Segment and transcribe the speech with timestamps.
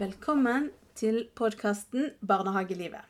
[0.00, 3.04] Velkommen til podkasten Barnehagelivet.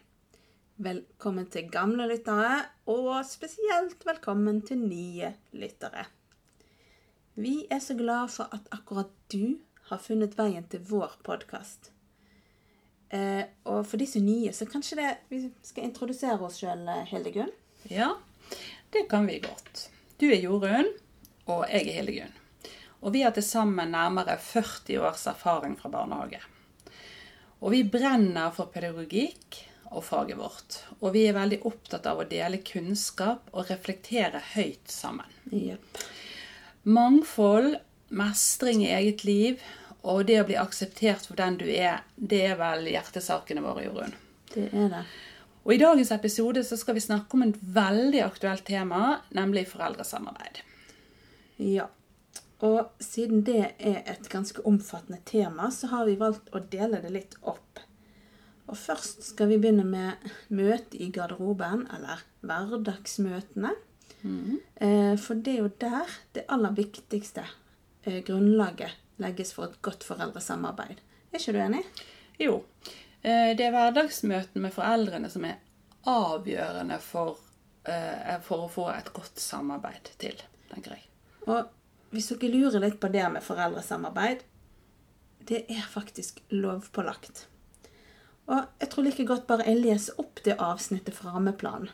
[0.82, 6.08] Velkommen til gamle lyttere, og spesielt velkommen til nye lyttere.
[7.38, 9.60] Vi er så glad for at akkurat du
[9.92, 11.92] har funnet veien til vår podkast.
[13.14, 16.88] Eh, og for de som er nye, så kanskje det, vi skal introdusere oss sjøl,
[17.12, 17.54] Hildegunn?
[17.86, 18.16] Ja,
[18.90, 19.92] det kan vi godt.
[20.18, 20.90] Du er Jorunn,
[21.46, 22.38] og jeg er Hildegunn.
[22.98, 26.42] Og vi har til sammen nærmere 40 års erfaring fra barnehage.
[27.60, 29.60] Og vi brenner for pedagogikk
[29.90, 30.78] og faget vårt.
[31.00, 35.28] Og vi er veldig opptatt av å dele kunnskap og reflektere høyt sammen.
[35.52, 36.00] Yep.
[36.88, 37.76] Mangfold,
[38.08, 39.60] mestring i eget liv
[40.00, 44.14] og det å bli akseptert for den du er, det er vel hjertesakene våre, Jorunn.
[44.54, 45.04] Det er det.
[45.60, 50.62] Og I dagens episode så skal vi snakke om et veldig aktuelt tema, nemlig foreldresamarbeid.
[51.60, 51.90] Ja.
[52.66, 57.12] Og siden det er et ganske omfattende tema, så har vi valgt å dele det
[57.14, 57.80] litt opp.
[58.70, 63.72] Og først skal vi begynne med møte i garderoben, eller hverdagsmøtene.
[64.76, 67.46] Eh, For det er jo der det aller viktigste
[68.04, 71.00] eh, grunnlaget legges for et godt foreldresamarbeid.
[71.32, 71.82] Er ikke du enig?
[72.40, 72.60] Jo,
[73.22, 75.58] eh, det er hverdagsmøtene med foreldrene som er
[76.08, 77.40] avgjørende for,
[78.46, 80.38] for å få et godt samarbeid til,
[80.70, 81.02] tenker jeg.
[81.48, 81.68] Og
[82.10, 84.42] hvis dere lurer litt på det med foreldresamarbeid,
[85.46, 87.46] det er faktisk lovpålagt.
[88.50, 91.90] Og jeg tror like godt bare jeg leser opp det avsnittet fra rammeplanen.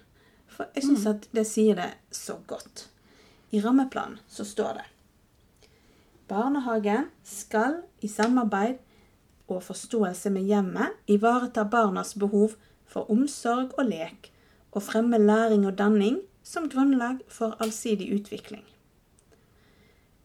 [0.48, 2.86] For jeg syns at det sier det så godt.
[3.52, 4.86] I rammeplanen så står det
[6.26, 8.80] Barnehagen skal i samarbeid
[9.46, 14.32] og forståelse med hjemmet ivareta barnas behov for omsorg og lek,
[14.72, 18.64] og fremme læring og danning som grunnlag for allsidig utvikling.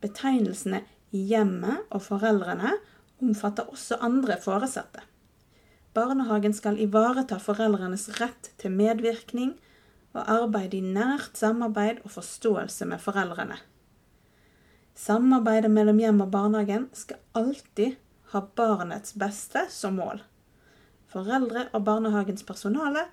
[0.02, 2.76] Betegnelsene hjemmet og foreldrene
[3.22, 5.04] omfatter også andre foresatte.
[5.94, 9.58] Barnehagen skal ivareta foreldrenes rett til medvirkning
[10.16, 13.60] og arbeide i nært samarbeid og forståelse med foreldrene.
[14.96, 17.98] Samarbeidet mellom hjem og barnehagen skal alltid
[18.32, 20.22] ha barnets beste som mål.
[21.12, 23.08] Foreldre og barnehagens personale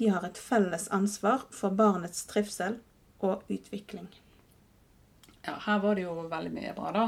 [0.00, 2.78] de har et felles ansvar for barnets trivsel
[3.20, 4.08] og utvikling.
[5.50, 7.06] Ja, her var det jo veldig mye bra, da.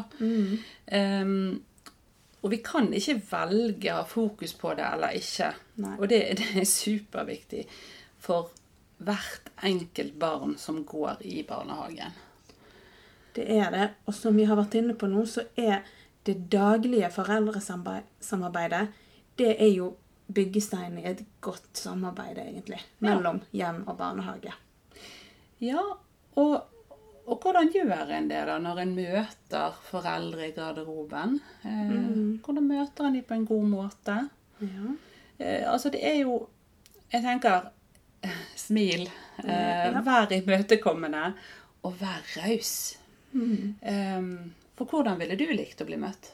[0.99, 1.53] Ehm,
[2.43, 5.53] og vi kan ikke velge å ha fokus på det eller ikke.
[5.85, 5.95] Nei.
[6.01, 7.65] Og det, det er superviktig
[8.23, 8.51] for
[9.03, 12.13] hvert enkelt barn som går i barnehagen.
[13.33, 13.89] Det er det.
[14.07, 15.83] Og som vi har vært inne på nå, så er
[16.27, 18.87] det daglige foreldresamarbeidet
[19.39, 19.97] det er jo
[20.33, 24.53] byggesteinen i et godt samarbeid, egentlig, mellom hjem og barnehage.
[25.63, 25.83] Ja,
[26.37, 26.53] og,
[27.27, 31.37] og hvordan gjør en det da når en møter foreldre i garderoben?
[31.65, 31.93] Eh,
[32.43, 34.17] Hvordan møter en dem på en god måte?
[34.61, 34.95] Ja.
[35.39, 36.49] Eh, altså det er jo
[37.13, 37.69] Jeg tenker
[38.57, 39.09] smil.
[39.45, 41.33] Eh, Vær imøtekommende.
[41.83, 42.97] Og vær raus.
[43.35, 44.23] Eh,
[44.77, 46.33] for hvordan ville du likt å bli møtt?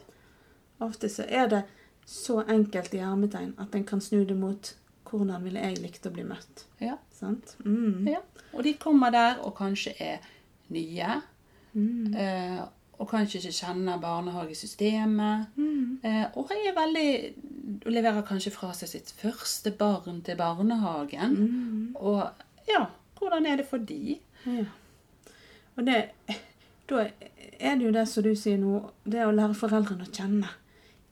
[0.80, 1.62] Ofte så er det
[2.08, 4.74] så enkelt i hermetegn at en kan snu det mot
[5.08, 6.64] hvordan ville jeg likt å bli møtt.
[6.80, 6.96] Ja.
[7.12, 7.56] Sant?
[7.64, 8.06] Mm.
[8.08, 8.20] ja.
[8.52, 10.20] Og de kommer der og kanskje er
[10.74, 11.20] nye.
[12.18, 12.60] Eh,
[12.98, 15.58] og kanskje ikke kjenner barnehagesystemet.
[16.02, 17.10] Eh, og er veldig
[17.84, 21.36] og leverer kanskje fra seg sitt første barn til barnehagen.
[22.00, 22.22] Og
[22.68, 22.86] ja,
[23.18, 24.18] hvordan er det for de?
[24.46, 24.64] Ja.
[25.76, 25.98] Og det,
[26.90, 27.04] da
[27.60, 30.54] er det jo det som du sier nå, det å lære foreldrene å kjenne.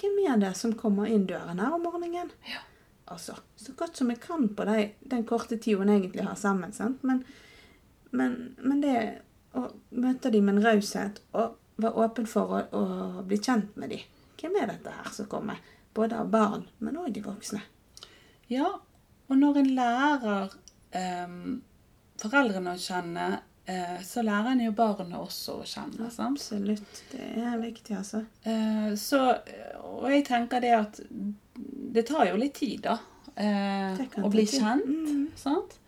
[0.00, 2.32] Hvem er det som kommer inn døren her om morgenen?
[2.48, 2.64] Ja.
[3.06, 6.72] Altså, så godt som jeg kan på de, den korte tida en egentlig har sammen.
[6.74, 7.04] sant?
[7.06, 7.22] Men,
[8.10, 8.96] men, men det
[9.56, 13.92] å møte dem med en raushet og være åpen for å, å bli kjent med
[13.94, 14.04] dem.
[14.40, 15.60] Hvem er dette her som kommer?
[15.96, 17.62] Både av barn, men òg de voksne.
[18.52, 18.68] Ja,
[19.26, 20.56] og når en lærer
[20.94, 21.36] eh,
[22.20, 23.28] foreldrene å kjenne,
[23.64, 26.10] eh, så lærer en jo barnet også å kjenne.
[26.10, 26.36] sant?
[26.36, 27.02] Absolutt.
[27.12, 28.22] Det er viktig, altså.
[28.44, 29.22] Eh, så,
[29.82, 31.00] og jeg tenker det at
[31.96, 32.98] det tar jo litt tid, da.
[33.36, 34.60] Eh, å bli tid.
[34.60, 34.86] kjent.
[34.86, 35.26] Mm.
[35.36, 35.78] Sant?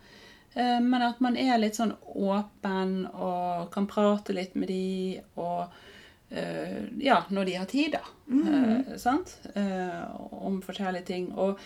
[0.54, 5.68] Eh, men at man er litt sånn åpen og kan prate litt med de og
[6.30, 8.04] eh, Ja, når de har tid, da.
[8.30, 8.48] Mm.
[8.48, 9.36] Eh, sant?
[9.54, 10.00] Eh,
[10.30, 11.30] om forskjellige ting.
[11.36, 11.60] Og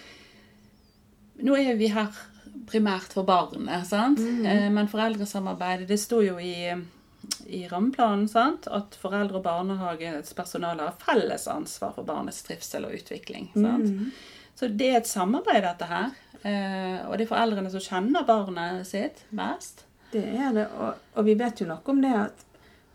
[1.42, 2.10] nå er vi her
[2.68, 4.20] primært for barnet, sant?
[4.20, 4.42] Mm.
[4.46, 6.56] Eh, men foreldresamarbeidet, det står jo i
[7.46, 8.66] i rammeplanen sant?
[8.66, 13.50] at foreldre og barnehagets personale har felles ansvar for barnets trivsel og utvikling.
[13.54, 13.90] Sant?
[13.90, 14.08] Mm.
[14.58, 16.12] Så det er et samarbeid, dette her.
[16.42, 19.84] Eh, og det er foreldrene som kjenner barnet sitt best.
[20.12, 22.42] Det er det, og, og vi vet jo noe om det at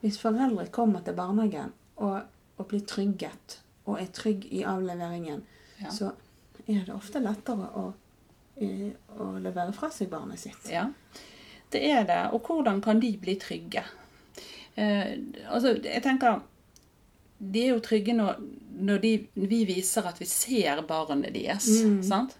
[0.03, 2.19] hvis foreldre kommer til barnehagen og,
[2.59, 3.57] og blir trygget,
[3.87, 5.43] og er trygg i avleveringen,
[5.77, 5.89] Ja.
[5.93, 6.11] så
[6.67, 7.83] er det ofte lettere å,
[9.21, 10.69] å levere fra seg barnet sitt.
[10.73, 10.87] Ja,
[11.73, 12.19] det er det.
[12.33, 13.83] Og hvordan kan de bli trygge?
[14.77, 15.17] Eh,
[15.49, 16.41] altså, jeg tenker
[17.39, 18.37] De er jo trygge når,
[18.77, 21.67] når de, vi viser at vi ser barnet deres.
[22.05, 22.35] sant?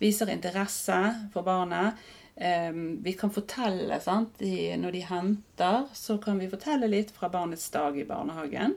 [0.00, 0.98] Viser interesse
[1.32, 1.98] for barnet.
[2.40, 4.38] um, vi kan fortelle, sant?
[4.38, 8.76] De, når de henter, så kan vi fortelle litt fra barnets dag i barnehagen.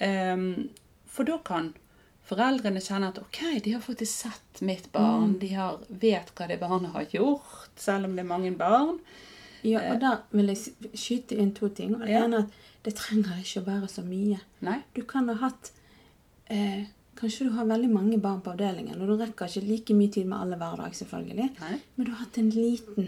[0.00, 0.68] Um,
[1.06, 1.72] for da kan
[2.28, 5.38] foreldrene kjenne at ok, de har faktisk sett mitt barn.
[5.40, 8.98] De har, vet hva det barnet har gjort, selv om det er mange barn.
[9.64, 11.94] Ja, og da vil jeg skyte inn to ting.
[11.96, 14.42] Og det ene er at det trenger ikke å være så mye.
[14.64, 14.82] Nei?
[14.92, 15.72] Du kan ha hatt
[16.50, 20.10] eh, Kanskje du har veldig mange barn på avdelingen, og du rekker ikke like mye
[20.10, 21.44] tid med alle hver dag, selvfølgelig.
[21.60, 21.76] Nei.
[21.94, 23.06] Men du har hatt en liten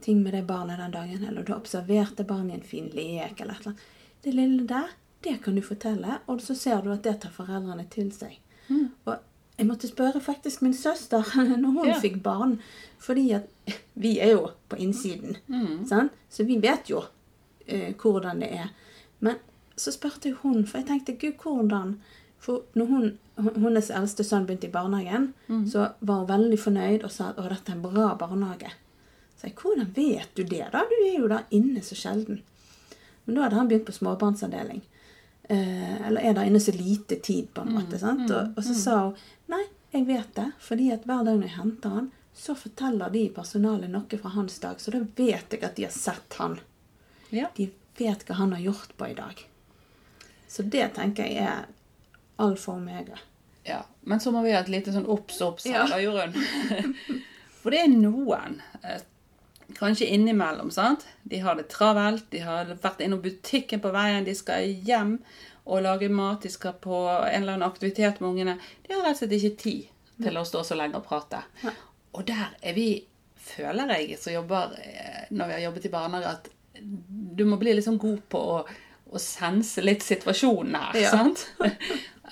[0.00, 2.86] ting med det barnet den dagen, eller du har observert det barnet i en fin
[2.94, 3.82] lek, eller et eller annet.
[4.22, 4.92] Det lille der,
[5.26, 8.38] det kan du fortelle, og så ser du at det tar foreldrene til seg.
[8.70, 9.16] Og
[9.58, 11.26] jeg måtte spørre faktisk min søster
[11.60, 11.98] når hun Ja.
[12.00, 12.60] fikk barn,
[13.02, 13.50] fordi at
[14.06, 15.36] vi er jo på innsiden,
[15.90, 16.12] sant?
[16.30, 17.02] så vi vet jo
[17.66, 18.70] eh, hvordan det er.
[19.18, 19.42] Men
[19.76, 21.96] så spurte jeg hun, for jeg tenkte, gud, hvordan?
[22.40, 25.32] For når hun, hennes eldste sønn begynte i barnehagen,
[25.68, 28.70] så var hun veldig fornøyd og sa at å, dette er en bra barnehage.
[29.36, 30.84] Så jeg, hvordan vet du det da?
[30.88, 32.40] Du er jo der inne så sjelden.
[33.24, 34.80] Men da hadde han begynt på småbarnsavdeling.
[35.50, 37.98] Eh, eller er der inne så lite tid, på en måte.
[37.98, 38.30] sant?
[38.30, 39.16] Og, og så sa hun
[39.52, 43.24] nei, jeg vet det, fordi at hver dag når jeg henter han, så forteller de
[43.26, 46.60] i personalet noe fra hans dag, så da vet jeg at de har sett han.
[47.34, 47.48] Ja.
[47.56, 47.66] De
[47.98, 49.42] vet hva han har gjort på i dag.
[50.48, 51.66] Så det tenker jeg er
[52.40, 53.18] alfa og omega.
[53.68, 53.82] ja.
[54.02, 55.86] Men så må vi ha et lite sånn obs-obs her, Ja.
[55.86, 56.34] da, Jorunn.
[57.60, 59.02] For det er noen, eh,
[59.76, 61.04] kanskje innimellom, sant?
[61.28, 65.18] De har det travelt, de har vært innom butikken på veien, de skal hjem
[65.66, 66.96] og lage mat, de skal på
[67.28, 68.56] en eller annen aktivitet med ungene.
[68.86, 71.42] De har rett og slett ikke tid til å stå så lenge og prate.
[71.62, 71.70] Ja.
[72.16, 72.88] Og der er vi,
[73.36, 76.48] føler jeg, som jobber eh, når vi har jobbet i barnehage, at
[76.80, 78.58] du må bli litt sånn god på å,
[79.12, 81.10] å sense litt situasjonen her, Ja.
[81.12, 81.44] sant?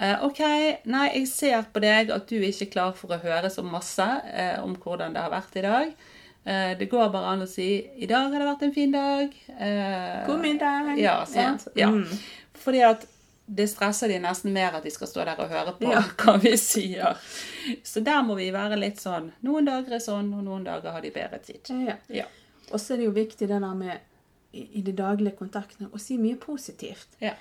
[0.01, 0.41] Eh, ok,
[0.87, 4.07] nei, jeg ser på deg at du ikke er klar for å høre så masse
[4.31, 5.93] eh, om hvordan det har vært i dag.
[6.45, 7.67] Eh, det går bare an å si
[7.99, 9.35] 'I dag har det vært en fin dag'.
[9.59, 10.93] Eh, God middag.
[10.99, 11.67] Ja, sant?
[11.75, 11.89] Ja.
[11.91, 12.07] Mm.
[12.55, 13.07] Fordi at
[13.49, 16.03] det stresser de nesten mer at de skal stå der og høre på Ja.
[16.21, 17.17] hva vi sier.
[17.83, 21.01] Så der må vi være litt sånn Noen dager er sånn, og noen dager har
[21.01, 21.61] de bedre tid.
[21.87, 21.97] Ja.
[22.09, 22.25] Ja.
[22.73, 23.99] Og så er det jo viktig det der med
[24.53, 27.09] i, de daglige kontaktene å si mye positivt.
[27.21, 27.35] Ja.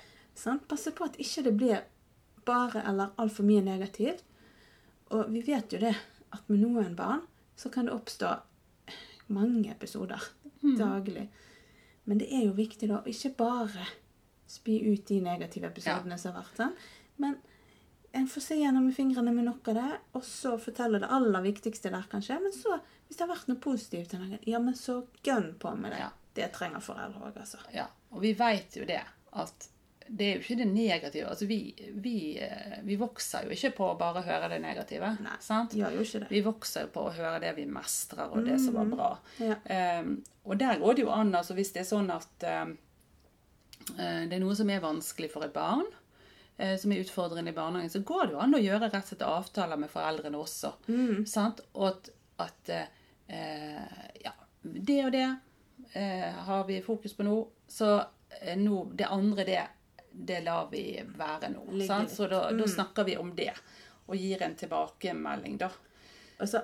[0.68, 1.80] Passe på at ikke det blir
[2.48, 4.24] bare eller altfor mye negativt.
[5.14, 5.94] Og vi vet jo det
[6.34, 7.22] at med noen barn
[7.58, 8.34] så kan det oppstå
[9.34, 10.22] mange episoder
[10.78, 11.28] daglig.
[12.08, 13.86] Men det er jo viktig da å ikke bare
[14.48, 16.56] spy ut de negative episodene som har vært.
[16.56, 16.76] sånn,
[17.16, 17.36] Men
[18.16, 21.44] en får se gjennom med fingrene med noe av det, og så fortelle det aller
[21.44, 22.38] viktigste der, kanskje.
[22.40, 24.14] Men så, hvis det har vært noe positivt,
[24.48, 26.00] ja, men så gønn på med det.
[26.06, 26.12] Ja.
[26.38, 27.60] Det trenger foreldre òg, altså.
[27.74, 29.02] Ja, og vi vet jo det
[29.42, 29.68] at
[30.08, 31.28] det er jo ikke det negative.
[31.28, 31.60] Altså vi,
[32.00, 35.12] vi, eh, vi vokser jo ikke på å bare høre det negative.
[35.24, 35.36] Nei.
[35.44, 35.76] Sant?
[35.76, 36.30] Gjør jo ikke det.
[36.32, 39.10] Vi vokser jo på å høre det vi mestrer, og det som var bra.
[39.44, 39.58] Ja.
[40.00, 40.18] Um,
[40.48, 42.70] og der går det jo an, altså hvis det er sånn at eh,
[43.96, 45.86] det er noe som er vanskelig for et barn,
[46.56, 49.10] eh, som er utfordrende i barnehagen, så går det jo an å gjøre rett og
[49.12, 50.72] slett avtaler med foreldrene også.
[51.28, 51.62] Sant?
[51.76, 52.10] Og at,
[52.48, 55.26] at eh, ja, det og det
[55.92, 57.98] eh, har vi fokus på nå, så
[58.56, 59.62] nå, det andre det,
[60.24, 60.82] det lar vi
[61.16, 61.62] være nå.
[61.86, 62.10] Sant?
[62.10, 63.52] Så da, da snakker vi om det,
[64.08, 65.70] og gir en tilbakemelding da.
[66.40, 66.62] Altså,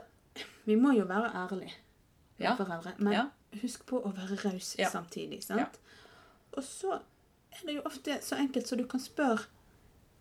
[0.64, 1.72] vi må jo være ærlige
[2.38, 2.56] Ja.
[2.58, 3.24] foreldre, men Ja.
[3.62, 4.88] husk på å være raus Ja.
[4.90, 5.42] samtidig.
[5.44, 5.78] sant?
[6.56, 9.46] Og så er det jo ofte så enkelt så du kan spørre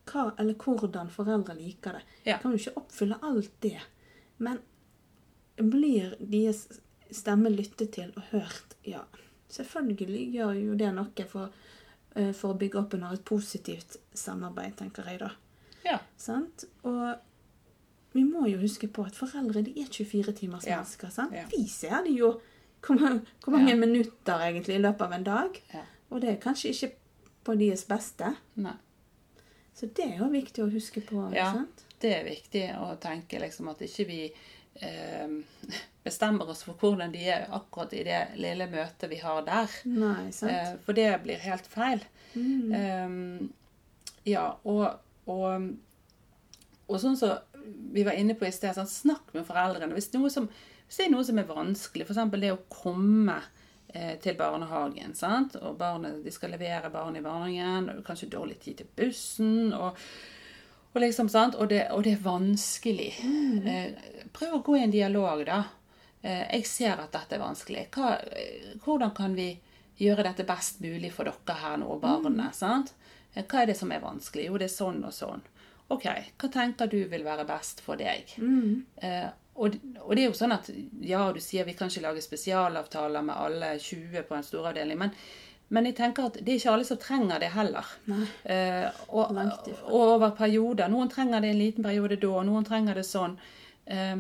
[0.05, 2.01] hva eller hvordan foreldre liker det.
[2.25, 2.37] Ja.
[2.37, 3.79] Kan jo ikke oppfylle alt det,
[4.39, 4.59] men
[5.57, 6.67] blir deres
[7.13, 8.75] stemme lyttet til og hørt?
[8.85, 9.03] Ja,
[9.49, 11.49] selvfølgelig gjør jo det noe for,
[12.33, 15.31] for å bygge opp under et positivt samarbeid, tenker jeg da.
[15.85, 15.99] Ja.
[16.17, 16.65] Sant?
[16.83, 17.15] Og
[18.13, 20.77] vi må jo huske på at foreldre de er 24 timers Ja.
[20.77, 21.09] mennesker.
[21.11, 21.33] sant?
[21.33, 21.45] Ja.
[21.49, 22.39] Vi ser det jo
[22.81, 23.75] hvor mange, hvor mange Ja.
[23.75, 25.61] minutter egentlig i løpet av en dag.
[25.73, 25.81] Ja.
[26.11, 26.91] Og det er kanskje ikke
[27.45, 28.35] på deres beste.
[28.57, 28.73] Nei.
[29.75, 31.33] Så det er jo viktig å huske på.
[31.33, 31.51] Ja.
[31.53, 31.83] sant?
[31.99, 34.31] Det er viktig å tenke liksom at ikke vi eh,
[36.03, 39.79] bestemmer oss for hvordan de er akkurat i det lille møtet vi har der.
[39.87, 40.51] Nei, sant?
[40.51, 42.03] Eh, for det blir helt feil.
[42.33, 42.73] Mm.
[42.79, 44.99] Eh, ja, og,
[45.29, 45.69] og,
[46.87, 47.39] og sånn som
[47.93, 49.95] vi var inne på i sted, sånn, snakk med foreldrene.
[49.95, 50.49] Hvis, noe som,
[50.87, 52.23] hvis det er noe som er vanskelig, f.eks.
[52.35, 53.37] det å komme
[53.87, 55.55] eh, til barnehagen, sant?
[55.61, 59.99] og barnet, de skal levere barn i barnehagen, og kanskje dårlig tid til bussen, og,
[60.93, 61.55] Og, liksom, sant?
[61.57, 63.11] Og, det, og det er vanskelig.
[63.65, 65.63] Eh, prøv å gå i en dialog, da.
[66.21, 67.87] Eh, jeg ser at dette er vanskelig.
[67.95, 69.47] Hva, eh, hvordan kan vi
[69.99, 72.55] gjøre dette best mulig for dere her nå, barnet?
[72.55, 72.93] sant?
[73.33, 74.45] Eh, Hva er det som er vanskelig?
[74.51, 75.41] Jo, det er sånn og sånn.
[75.93, 76.05] OK,
[76.39, 78.29] hva tenker du vil være best for deg?
[79.03, 80.69] Eh, og, og det er jo sånn at
[81.05, 85.11] ja, du sier vi kan ikke lage spesialavtaler med alle 20 på en storavdeling, men,
[85.73, 87.87] men jeg tenker at det er ikke alle som trenger det heller.
[88.45, 89.33] Eh, og,
[89.89, 90.91] og over perioder.
[90.93, 93.33] Noen trenger det en liten periode da, og noen trenger det sånn.
[93.85, 94.13] Eh,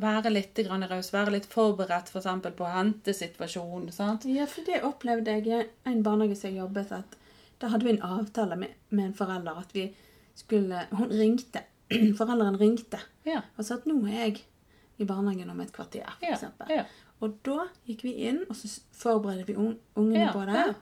[0.00, 2.24] være litt raus, være litt forberedt f.eks.
[2.46, 3.92] For på hentesituasjonen.
[3.92, 4.24] sant?
[4.24, 5.60] Ja, for det opplevde jeg i
[5.92, 7.20] en barnehage som jeg jobbet at
[7.62, 9.86] da hadde vi en avtale med, med en forelder at vi
[10.34, 11.60] skulle Hun ringte.
[12.18, 13.42] Forelderen ringte Ja.
[13.56, 14.40] og sa at nå er jeg
[14.98, 16.84] i barnehagen om et kvarter, for Ja, ja.
[17.24, 20.54] Og da gikk vi inn, og så forberedte vi ungene Ja, på det.
[20.60, 20.74] ja.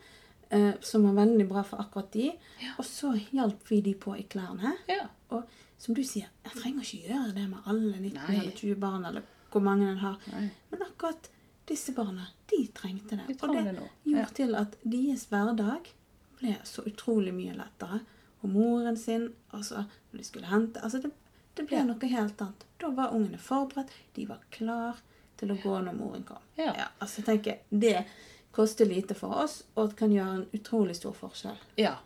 [0.50, 2.32] eh, som var veldig bra for akkurat de.
[2.78, 4.74] Og så hjalp vi de på i klærne.
[4.90, 5.06] Ja.
[5.30, 5.44] Og
[5.78, 8.40] som du sier, jeg trenger ikke gjøre det med alle 19 Nei.
[8.40, 9.22] eller 20 barn, eller
[9.52, 10.18] hvor mange en har.
[10.32, 10.48] Nei.
[10.70, 11.30] Men akkurat
[11.68, 13.26] disse barna, de trengte det.
[13.28, 14.24] De og det det gjorde Ja.
[14.34, 15.92] til at deres hverdag
[16.40, 18.00] ble så utrolig mye lettere.
[18.42, 21.12] Og moren sin, altså når de skulle hente altså det,
[21.56, 21.84] det ble Ja.
[21.84, 22.64] noe helt annet.
[22.80, 24.96] Da var ungene forberedt, de var klar
[25.42, 26.46] til å gå når moren kom.
[26.58, 26.72] Ja.
[26.98, 28.04] altså jeg tenker, Det
[28.52, 31.60] koster lite for oss, og det kan gjøre en utrolig stor forskjell.
[31.80, 31.96] Ja.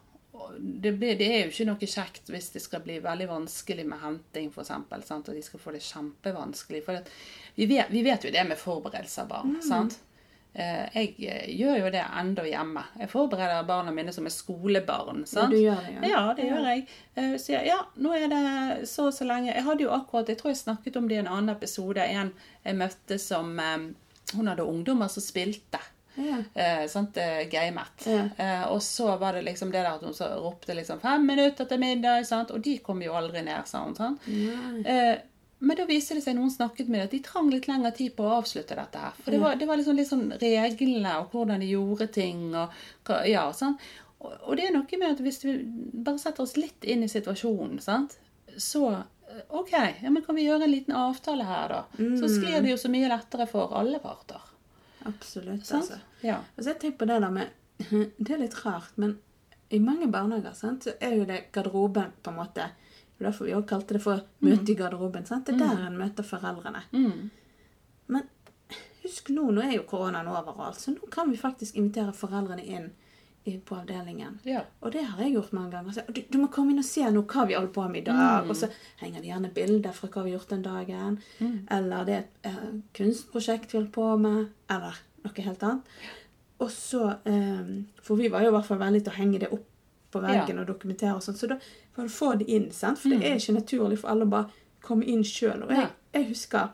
[0.58, 3.98] Det, blir, det er jo ikke noe kjekt hvis det skal bli veldig vanskelig med
[4.02, 4.70] henting, f.eks.
[5.16, 6.82] Og de skal få det kjempevanskelig.
[6.86, 7.16] For
[7.56, 9.56] vi, vet, vi vet jo det med forberedelser av barn.
[9.64, 9.98] sant?
[10.56, 12.82] Eh, Jeg eh, gjør jo det enda hjemme.
[12.98, 15.26] Jeg forbereder barna mine som er skolebarn.
[15.28, 15.50] sant?
[15.52, 16.12] du gjør det, ja.
[16.14, 16.86] Ja, det gjør jeg.
[17.16, 19.52] Så Sier ja, nå er det så og så lenge.
[19.52, 22.32] Jeg hadde jo akkurat, jeg tror jeg snakket om det i en annen episode, en
[22.64, 23.76] jeg møtte som eh,
[24.34, 25.78] Hun hadde ungdommer som spilte.
[26.16, 26.38] Ja.
[26.54, 28.06] Eh, sant, eh, gamet.
[28.08, 28.24] Ja.
[28.40, 31.68] Eh, og så var det liksom det der at hun så ropte liksom fem minutter
[31.68, 32.50] til middag, sant?
[32.50, 33.94] og de kom jo aldri ned, sa hun.
[33.94, 34.24] Sant?
[34.26, 35.18] Eh,
[35.58, 38.12] men da viste det seg noen snakket med det, at de trang litt lengre tid
[38.16, 39.14] på å avslutte dette her.
[39.22, 42.74] For det var, det var liksom litt sånn reglene og hvordan de gjorde ting og
[43.28, 43.78] ja, sånn.
[44.26, 47.78] Og, det er noe med at hvis vi bare setter oss litt inn i situasjonen,
[47.84, 48.18] sant?
[48.56, 48.88] så
[49.52, 51.80] OK, ja, men kan vi gjøre en liten avtale her, da?
[52.16, 54.40] Så sklir det jo så mye lettere for alle parter.
[55.06, 55.66] Absolutt.
[55.66, 55.90] Sant?
[55.90, 55.98] altså.
[56.24, 56.38] Ja.
[56.56, 57.62] Altså jeg tenker på det der med
[58.16, 59.18] Det er litt rart, men
[59.68, 62.68] i mange barnehager sant, så er jo det garderoben på en måte
[63.16, 65.24] det er Derfor vi også kalte det for møte i garderoben.
[65.26, 65.46] sant?
[65.46, 66.82] Det er der en møter foreldrene.
[66.92, 67.30] Mm.
[68.12, 68.22] Men
[69.02, 72.90] husk nå, nå er jo koronaen overalt, så nå kan vi faktisk invitere foreldrene inn
[73.64, 74.40] på avdelingen.
[74.44, 74.64] Ja.
[74.82, 75.94] Og det har jeg gjort mange ganger.
[75.94, 78.06] Så, du, du må komme inn og se nå hva vi holder på med i
[78.08, 78.48] dag.
[78.50, 78.68] Og så
[78.98, 81.18] henger det gjerne bilder fra hva vi har gjort den dagen.
[81.76, 82.64] Eller det er et eh,
[82.98, 84.48] kunstprosjekt vi holder på med.
[84.76, 85.94] Eller noe helt annet.
[86.64, 87.70] Og så eh,
[88.02, 89.70] For vi var jo i hvert fall veldig til å henge det opp
[90.16, 91.36] på veggen og dokumentere og sånn.
[91.38, 91.60] Så da
[91.94, 93.00] får du få det inn, sant?
[93.02, 95.66] For det er ikke naturlig for alle å bare komme inn sjøl.
[95.66, 96.72] Og jeg, jeg husker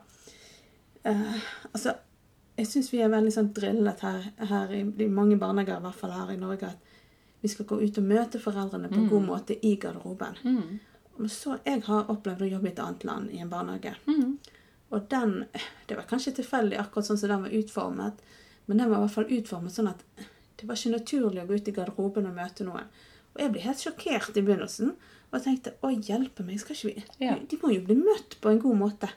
[1.07, 1.37] uh,
[1.71, 1.95] Altså,
[2.57, 5.99] jeg syns vi er veldig sånn drillet her, her i de mange barnehager, i hvert
[5.99, 6.91] fall her i Norge, at
[7.43, 10.37] vi skal gå ut og møte foreldrene på en god måte i garderoben.
[10.43, 11.27] Mm.
[11.27, 13.95] så Jeg har opplevd å jobbe i et annet land, i en barnehage.
[14.93, 15.45] Og den
[15.87, 18.21] Det var kanskje tilfeldig akkurat sånn som den var utformet,
[18.65, 20.05] men den var i hvert fall utformet sånn at
[20.55, 22.87] det var ikke naturlig å gå ut i garderoben og møte noen.
[23.35, 24.93] Og jeg ble helt sjokkert i begynnelsen.
[25.31, 27.35] Og jeg tenkte å hjelpe meg, skal ikke vi Ja.
[27.49, 29.09] De må jo bli møtt på en god måte.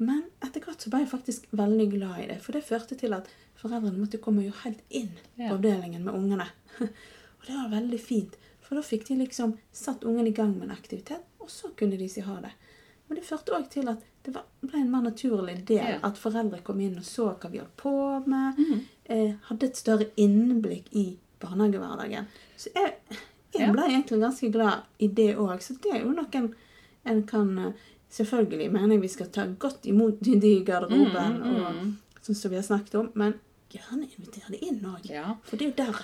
[0.00, 2.38] Men etter hvert så ble jeg faktisk veldig glad i det.
[2.40, 3.28] For det førte til at
[3.60, 6.46] foreldrene måtte komme jo helt inn på avdelingen med ungene.
[6.80, 8.38] Og det var veldig fint.
[8.64, 11.98] For da fikk de liksom satt ungene i gang med en aktivitet, og så kunne
[11.98, 12.52] de si ha det.
[13.08, 16.78] Men det førte òg til at det ble en mer naturlig del at foreldre kom
[16.80, 17.92] inn og så hva vi holdt på
[18.30, 18.60] med.
[19.10, 22.28] Eh, hadde et større innblikk i barnehagehverdagen.
[22.56, 22.94] Så jeg,
[23.56, 25.62] jeg ble egentlig ganske glad i det òg.
[25.64, 26.44] Så det er jo noe
[27.04, 31.52] en, kan eh, Selvfølgelig mener jeg vi skal ta godt imot de i garderoben, Mm,
[31.52, 31.92] mm.
[32.18, 33.36] og sånn som vi har snakket om, men
[33.70, 35.04] gjerne invitere det inn òg.
[35.06, 35.36] Ja.
[35.46, 36.00] For det er jo der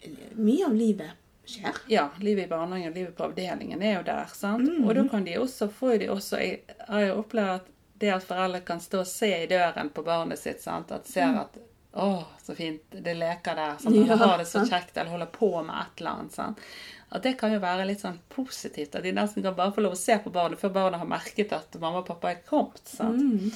[0.00, 1.82] eh, mye av livet skjer.
[1.92, 4.32] Ja, livet i barnehagen, livet på avdelingen er jo der.
[4.32, 4.64] sant?
[4.68, 4.86] Mm.
[4.86, 7.68] Og da kan de også få de også Jeg har jo opplevd at
[8.00, 10.92] det at foreldre kan stå og se i døren på barnet sitt, sant?
[10.92, 11.58] at ser at
[11.92, 13.76] å, så fint, det leker der.
[13.82, 13.96] Sant?
[13.96, 14.06] Mm.
[14.06, 16.34] Ja, har det så kjekt, eller holder på med et eller annet.
[16.36, 16.66] sant?
[17.10, 18.94] At det kan jo være litt sånn positivt.
[18.94, 21.54] At de nesten kan bare få lov å se på barnet før barnet har merket
[21.56, 22.84] at mamma og pappa er kommet.
[22.86, 23.18] sant?
[23.18, 23.50] Mm.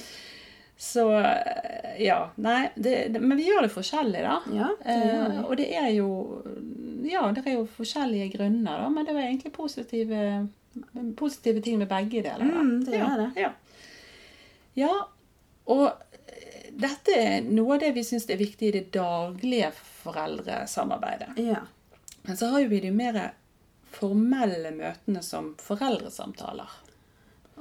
[0.77, 2.19] Så eh, ja.
[2.35, 4.35] Nei, det, det, men vi gjør det forskjellig, da.
[4.51, 4.95] Ja, det.
[4.95, 6.09] Eh, og det er jo
[7.05, 10.47] Ja, det er jo forskjellige grunner, da, men det var egentlig positive,
[11.15, 12.43] positive ting med begge deler.
[12.43, 12.63] Da.
[12.65, 13.29] Mm, det ja, er det.
[13.45, 13.51] Ja.
[14.81, 14.95] ja,
[15.71, 16.04] og
[16.75, 19.71] dette er noe av det vi syns er viktig i det daglige
[20.03, 21.37] foreldresamarbeidet.
[21.39, 21.63] Ja.
[22.25, 23.19] Men så har jo vi de mer
[23.95, 26.73] formelle møtene som foreldresamtaler.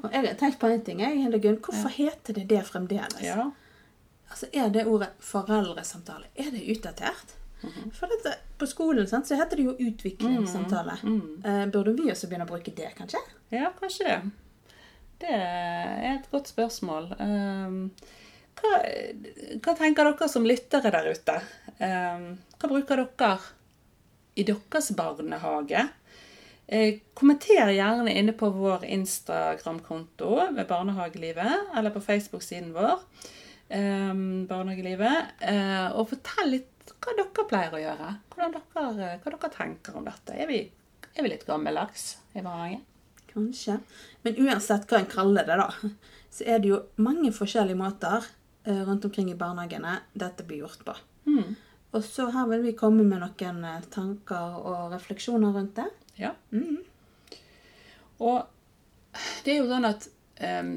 [0.02, 1.60] Og jeg har tenkt på en ting, jeg, Hildegunn.
[1.62, 3.22] Hvorfor heter det det fremdeles?
[3.22, 3.50] Ja.
[4.30, 7.36] Altså, Er det ordet foreldresamtale er det utdatert?
[7.62, 7.92] Mhm.
[7.94, 10.98] For dette, På skolen sant, så heter det jo utviklingssamtale.
[11.02, 11.70] Mm -hmm.
[11.70, 13.18] burde vi også begynne å bruke det, kanskje?
[13.50, 14.30] Ja, kanskje det.
[15.20, 17.14] Det er et godt spørsmål.
[17.20, 17.90] Um,
[18.64, 21.36] hva, tenker dere som lyttere der ute?
[21.78, 22.26] Um,
[22.58, 23.36] hva bruker dere
[24.34, 25.84] i deres barnehage?
[26.66, 33.02] Eh, kommenter gjerne inne på vår Instagram-konto ved Barnehagelivet, eller på Facebook-siden vår,
[33.68, 38.08] um, Barnehagelivet, eh, og fortell litt hva dere pleier å gjøre.
[38.38, 40.36] Dere, hva dere tenker om dette.
[40.40, 40.62] Er vi,
[41.12, 42.84] er vi litt gammeldags i barnehagen?
[43.34, 43.78] Kanskje.
[44.24, 45.68] Men uansett hva en kaller det, da,
[46.32, 48.32] så er det jo mange forskjellige måter eh,
[48.64, 50.94] rundt omkring i barnehagene dette blir gjort på.
[51.28, 51.54] Mm.
[51.94, 55.86] Og så her vil vi komme med noen eh, tanker og refleksjoner rundt det.
[56.18, 56.32] Ja.
[56.50, 56.80] Mm.
[58.24, 60.06] Og det er jo sånn at
[60.42, 60.72] um,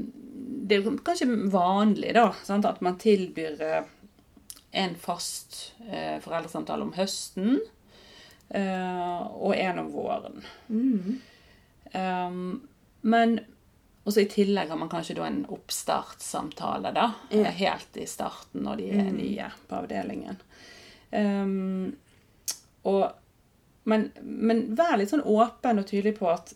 [0.67, 3.89] Det er kanskje vanlig da, sant, at man tilbyr eh,
[4.77, 7.55] en fast uh, foreldresamtale om høsten
[8.51, 10.43] uh, og en om våren.
[10.67, 11.15] Mm.
[11.95, 12.41] Um,
[13.01, 13.39] men
[14.07, 17.09] også i tillegg har man kanskje da en oppstartssamtale, da.
[17.29, 17.41] Ja.
[17.45, 20.37] eh, Helt i starten når de er nye på avdelingen.
[21.11, 21.95] Um,
[22.87, 23.11] og,
[23.87, 26.53] men, men vær litt sånn åpen og tydelig på at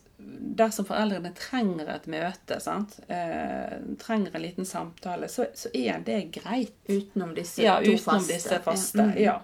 [0.61, 2.97] dersom foreldrene trenger et møte, sant?
[3.11, 6.75] Eh, trenger en liten samtale, så, så er det greit.
[6.87, 8.33] Utenom disse Ja, to utenom faste.
[8.35, 9.07] disse faste.
[9.11, 9.17] Mhm.
[9.23, 9.37] Ja.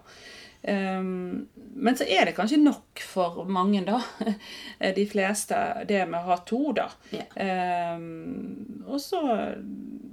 [0.63, 1.47] Um,
[1.77, 3.99] men så er det kanskje nok for mange, da.
[4.97, 5.59] De fleste.
[5.87, 6.87] Det med å ha to, da.
[7.13, 7.25] Ja.
[7.95, 9.21] Um, og så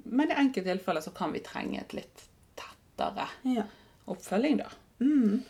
[0.04, 2.26] Men i enkelte tilfeller så kan vi trenge et litt
[2.60, 3.64] tettere Ja.
[4.06, 4.68] oppfølging, da.
[5.00, 5.40] Mm.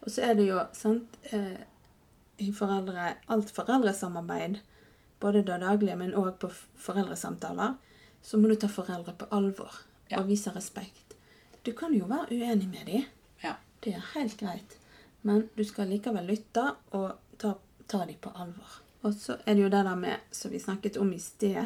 [0.00, 1.60] Og så er det jo sant, eh,
[2.40, 4.58] i foreldre, alt foreldresamarbeid,
[5.20, 6.48] både det daglige, men òg på
[6.80, 7.74] foreldresamtaler,
[8.24, 9.70] så må du ta foreldre på alvor
[10.10, 10.18] Ja.
[10.18, 11.14] og vise respekt.
[11.62, 13.04] Du kan jo være uenig med dem.
[13.80, 14.76] Det er helt greit.
[15.22, 16.64] Men du skal likevel lytte
[16.96, 17.54] og ta,
[17.88, 18.80] ta dem på alvor.
[19.02, 21.64] Og så er det jo det der med, som vi snakket om i sted,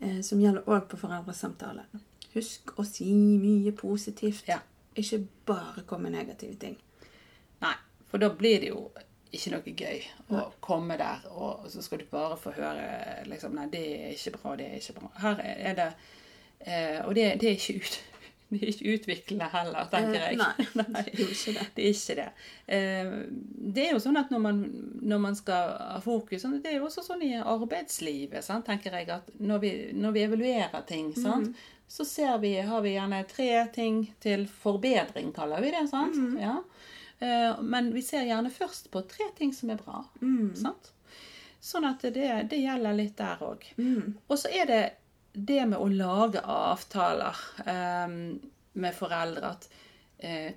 [0.00, 1.86] eh, som gjelder òg på foreldresamtale.
[2.34, 4.48] Husk å si mye positivt.
[4.48, 4.60] Ja.
[4.96, 6.76] Ikke bare komme med negative ting.
[7.60, 7.76] Nei,
[8.10, 8.90] for da blir det jo
[9.30, 10.00] ikke noe gøy
[10.34, 12.86] å komme der, og så skal du bare få høre
[13.30, 15.10] liksom Nei, det er ikke bra, det er ikke bra.
[15.22, 15.88] Her er det
[16.66, 17.98] eh, Og det, det, er ikke ut,
[18.50, 20.38] det er ikke utviklende heller, tenker Eh, jeg.
[20.80, 21.66] Nei, det er jo ikke det.
[21.76, 22.28] Det er ikke det.
[22.66, 23.12] Eh,
[23.76, 24.60] Det er jo sånn at når man,
[25.02, 28.92] når man skal ha fokus sånn- Det er jo også sånn i arbeidslivet, sant, tenker
[28.98, 31.56] jeg, at når vi, når vi evaluerer ting, sant,
[31.90, 35.88] så ser vi, har vi gjerne tre ting til forbedring, kaller vi det.
[35.90, 36.16] sant?
[36.40, 36.58] Ja.
[37.20, 40.04] Eh, Men vi ser gjerne først på tre ting som er bra.
[40.54, 40.92] sant?
[41.60, 43.66] Sånn at det, det gjelder litt der òg.
[43.76, 44.14] Mm.
[44.30, 44.92] Og så er det
[45.32, 48.40] det med å lage avtaler um,
[48.72, 49.68] med foreldre at
[50.18, 50.54] eh,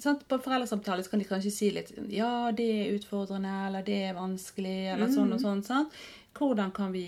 [0.00, 0.24] sant?
[0.28, 4.78] På foreldresamtale kan de kanskje si litt Ja, det er utfordrende, eller det er vanskelig,
[4.94, 5.64] eller sånn og sånn.
[5.66, 5.98] sant?
[6.34, 7.04] Hvordan kan vi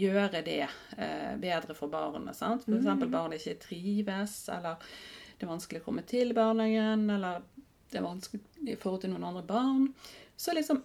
[0.00, 2.38] gjøre det eh, bedre for barnet?
[2.38, 2.66] sant?
[2.66, 4.82] For eksempel barnet ikke trives, eller
[5.36, 7.44] det er vanskelig å komme til barnehagen, eller
[7.92, 9.88] det er vanskelig i forhold til noen andre barn.
[10.36, 10.82] Så liksom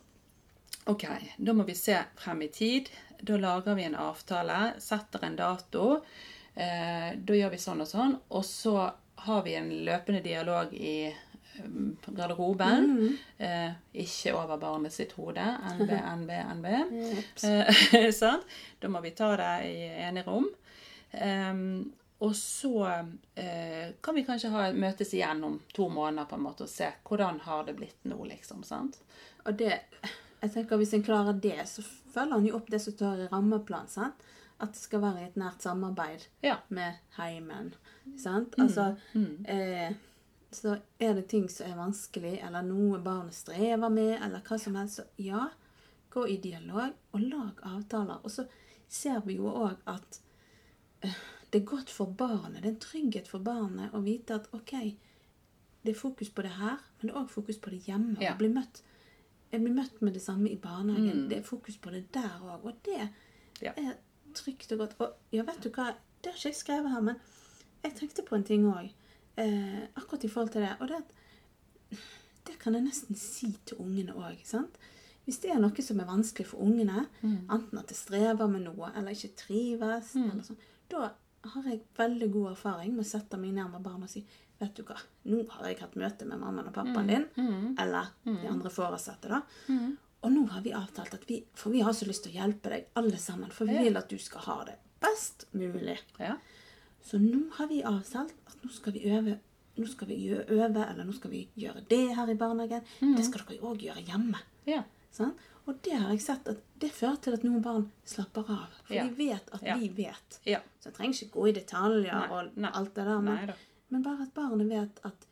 [0.89, 1.03] Ok,
[1.37, 2.87] da må vi se frem i tid.
[3.21, 5.87] Da lager vi en avtale, setter en dato.
[6.53, 8.15] Eh, da gjør vi sånn og sånn.
[8.33, 8.75] Og så
[9.25, 11.13] har vi en løpende dialog i
[11.61, 11.97] garderoben.
[12.05, 13.17] garderoben.
[13.37, 15.45] Eh, ikke over barnet sitt hode.
[15.77, 15.91] NB,
[16.23, 16.65] NB, NB.
[17.43, 18.45] Eh, sant?
[18.79, 20.49] Da må vi ta det i enerom.
[21.11, 22.85] Um, og så
[23.35, 26.87] eh, kan vi kanskje ha, møtes igjen om to måneder på en måte og se
[27.07, 28.61] hvordan har det blitt nå, liksom.
[28.63, 28.99] sant?
[29.43, 29.73] Og det,
[30.41, 33.27] jeg tenker Hvis en klarer det, så følger han jo opp det som står i
[33.31, 33.87] rammeplanen.
[33.89, 34.23] sant?
[34.61, 36.57] At det skal være et nært samarbeid Ja.
[36.69, 37.73] med heimen.
[38.17, 38.55] sant?
[38.59, 38.95] Altså,
[39.45, 39.93] eh,
[40.51, 44.75] så er det ting som er vanskelig, eller noe barnet strever med, eller hva som
[44.75, 45.47] helst, så ja,
[46.11, 48.19] gå i dialog og lag avtaler.
[48.23, 48.45] Og så
[48.89, 50.19] ser vi jo òg at
[51.01, 51.15] eh,
[51.51, 54.71] det er godt for barnet, det er en trygghet for barnet å vite at OK,
[55.83, 58.19] det er fokus på det her, men det er òg fokus på det hjemme.
[58.21, 58.33] Ja.
[58.35, 58.83] å bli møtt
[59.51, 61.27] jeg blir møtt med det samme i barnehagen.
[61.29, 62.63] Det er fokus på det der òg.
[62.65, 63.09] Og det
[63.61, 63.71] Ja.
[63.77, 63.93] er
[64.33, 64.95] trygt og godt.
[64.99, 67.15] Og ja, vet du hva, det har ikke jeg skrevet her, men
[67.83, 68.91] jeg tenkte på en ting òg.
[69.37, 70.75] Eh, akkurat i forhold til det.
[70.79, 71.97] Og det at
[72.45, 74.37] Det kan jeg nesten si til ungene òg.
[75.25, 78.91] Hvis det er noe som er vanskelig for ungene, enten at de strever med noe
[78.95, 80.57] eller ikke trives, eller sånn,
[80.89, 81.11] da
[81.43, 84.25] har jeg veldig god erfaring med å sette meg ned med barna og si
[84.61, 84.95] Vet du hva,
[85.25, 87.23] nå har jeg hatt møte med mammaen og pappaen din,
[87.81, 89.41] eller de andre foresatte, da.
[90.21, 92.69] Og nå har vi avtalt at vi For vi har så lyst til å hjelpe
[92.69, 93.49] deg, alle sammen.
[93.51, 93.81] For vi Ja.
[93.87, 95.97] vil at du skal ha det best mulig.
[96.19, 96.35] Ja.
[97.01, 99.39] Så nå har vi avtalt at nå skal vi øve.
[99.77, 102.83] Nå skal vi øve, eller nå skal vi gjøre det her i barnehagen.
[103.17, 104.37] Det skal dere òg gjøre hjemme.
[104.67, 104.83] Ja.
[105.11, 105.33] Sånn?
[105.67, 108.67] Og det har jeg sett at det fører til at noen barn slapper av.
[108.85, 109.07] For Ja.
[109.07, 109.75] de vet at Ja.
[109.77, 110.39] vi vet.
[110.45, 110.59] Ja.
[110.79, 113.21] Så jeg trenger ikke gå i detaljer Nei, og alt det der.
[113.21, 113.55] Men, Nei.
[113.91, 115.27] Men bare at barnet vet at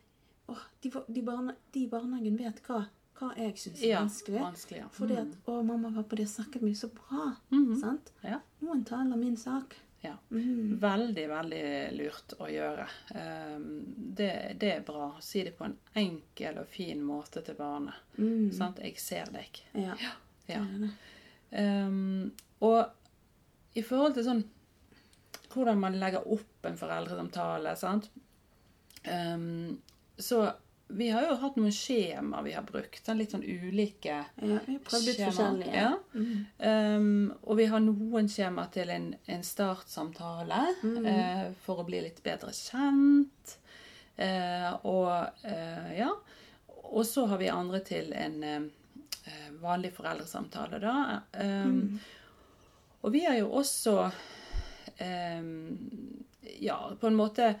[0.50, 2.80] åh, de, de, barne, de barnehagen vet hva,
[3.20, 4.40] hva jeg syns er Ja, vanskelig.
[4.42, 4.88] vanskelig, ja.
[4.96, 7.36] Fordi at 'Å, mamma og pappa, de har snakket mye så bra'.
[7.50, 7.78] Mhm.
[7.80, 8.12] Sant?
[8.24, 8.40] Ja.
[8.60, 9.76] Noen taler min sak.
[10.02, 10.14] ja.
[10.30, 10.78] Mm.
[10.80, 11.64] Veldig, veldig
[11.98, 12.86] lurt å gjøre.
[13.14, 15.10] Ehm, Det, det er bra.
[15.20, 17.94] Si det på en enkel og fin måte til barnet.
[18.18, 18.50] Mm.
[18.52, 18.78] Sant?
[18.78, 19.60] 'Jeg ser deg'.
[19.74, 19.94] Ja.
[20.00, 20.12] Ja.
[20.48, 20.60] ja.
[20.60, 20.90] Um.
[21.52, 22.86] Ehm, og
[23.74, 24.44] i forhold til sånn
[25.52, 28.08] hvordan man legger opp en foreldresamtale, sant.
[29.04, 29.78] Ehm,
[30.18, 30.52] så
[30.90, 33.06] vi har jo hatt noen skjema vi har brukt.
[33.14, 35.74] Litt sånn ulike Ja, vi prøvd litt forskjellige.
[35.76, 35.92] Ja.
[36.14, 36.46] Mm.
[36.58, 41.06] Um, og vi har noen skjema til en, en startsamtale Mm.
[41.06, 43.54] uh, for å bli litt bedre kjent.
[44.18, 46.10] Uh, og uh, ja.
[46.90, 48.70] Og så har vi andre til en
[49.62, 51.20] vanlig foreldresamtale, da.
[51.38, 52.00] Ehm,
[53.02, 54.10] Og vi har jo også
[55.00, 55.78] um,
[56.60, 57.54] Ja, på en måte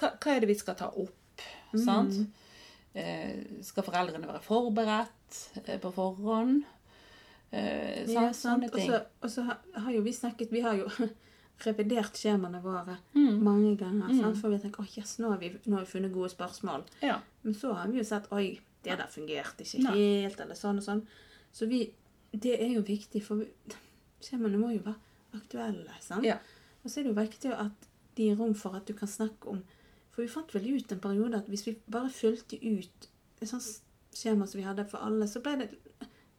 [0.00, 1.44] hva, hva er det vi skal ta opp?
[1.76, 2.16] Sant?
[2.94, 6.64] Eh, skal foreldrene være forberedt eh, på forhånd?
[7.52, 8.14] Eh, sant?
[8.14, 8.36] Ja, sant.
[8.62, 8.90] Sånne ting.
[8.90, 10.88] så- Og så har- har jo vi snakket Vi har jo
[11.66, 13.42] revidert skjemaene våre Mm.
[13.42, 14.08] mange ganger.
[14.20, 14.36] Sant?
[14.40, 16.84] For vi tenker at yes, nå nå har vi funnet gode spørsmål.
[17.02, 17.20] Ja.
[17.44, 19.92] Men så har vi jo sett oi, det der fungerte ikke Nei.
[20.22, 21.06] helt, eller sånn og sånn.
[21.52, 21.92] Så vi,
[22.32, 23.44] det er jo viktig, for
[24.22, 24.96] skjemaene må jo være
[25.34, 25.90] aktuelle.
[26.00, 26.24] sant?
[26.24, 26.38] Ja.
[26.84, 27.72] Og så er det jo viktig at
[28.16, 29.62] de gir rom for at du kan snakke om
[30.10, 33.08] For vi fant vel ut en periode at hvis vi bare fulgte ut
[33.40, 33.80] et sånt
[34.12, 35.70] skjema som vi hadde for alle, så ble det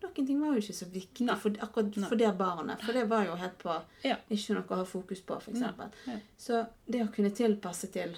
[0.01, 2.81] Noen ting var jo ikke så viktig for, akkurat for det barnet.
[2.81, 4.15] For det var jo helt på Ja.
[4.33, 5.59] ikke noe å ha fokus på, f.eks.
[5.61, 6.15] Ja.
[6.41, 8.15] Så det å kunne tilpasse til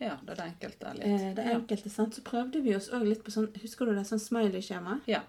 [0.00, 1.04] ja, det er det enkelte litt.
[1.06, 2.14] eh, det enkelte, sant?
[2.18, 4.98] så prøvde vi oss òg litt på sånn Husker du det sånn smiley-skjema?
[5.06, 5.22] Ja.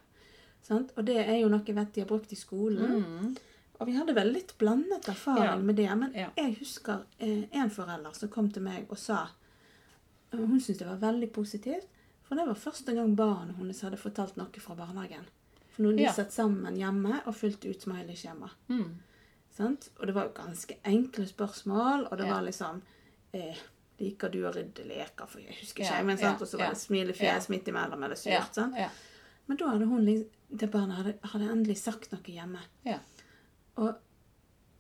[0.66, 0.92] Sant?
[0.98, 3.06] Og det er jo noe jeg vet de har brukt i skolen.
[3.06, 3.38] Mm.
[3.80, 5.56] Og vi hadde vel litt blandet erfaring Ja.
[5.58, 5.90] med det.
[5.98, 6.30] Men Ja.
[6.36, 9.28] jeg husker eh, en forelder som kom til meg og sa
[10.32, 11.88] Hun syntes det var veldig positivt.
[12.24, 15.26] For det var første gang barnet hennes hadde fortalt noe fra barnehagen.
[15.76, 16.12] For når de Ja.
[16.12, 18.50] satt sammen hjemme og fylte ut smiley-skjema.
[18.70, 19.00] Mm.
[19.62, 22.34] Og det var jo ganske enkle spørsmål, og det Ja.
[22.34, 22.82] var liksom
[23.34, 23.56] eh,
[24.00, 25.28] Liker du å rydde leker?
[25.28, 26.42] For jeg husker ikke, Ja, men sant?
[26.42, 28.58] Og så var det smilefjes midt imellom, eller surt.
[28.78, 28.90] Ja.
[29.48, 32.60] Men da hadde hun liksom Det barnet hadde, hadde endelig sagt noe hjemme.
[32.84, 32.98] Ja.
[33.78, 33.96] Og,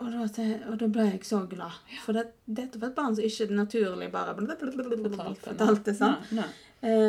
[0.01, 1.77] og, da, og da ble jeg så glad.
[2.05, 5.93] For det, dette var et barn som ikke naturlig bare Fortalte.
[5.97, 6.17] sånn.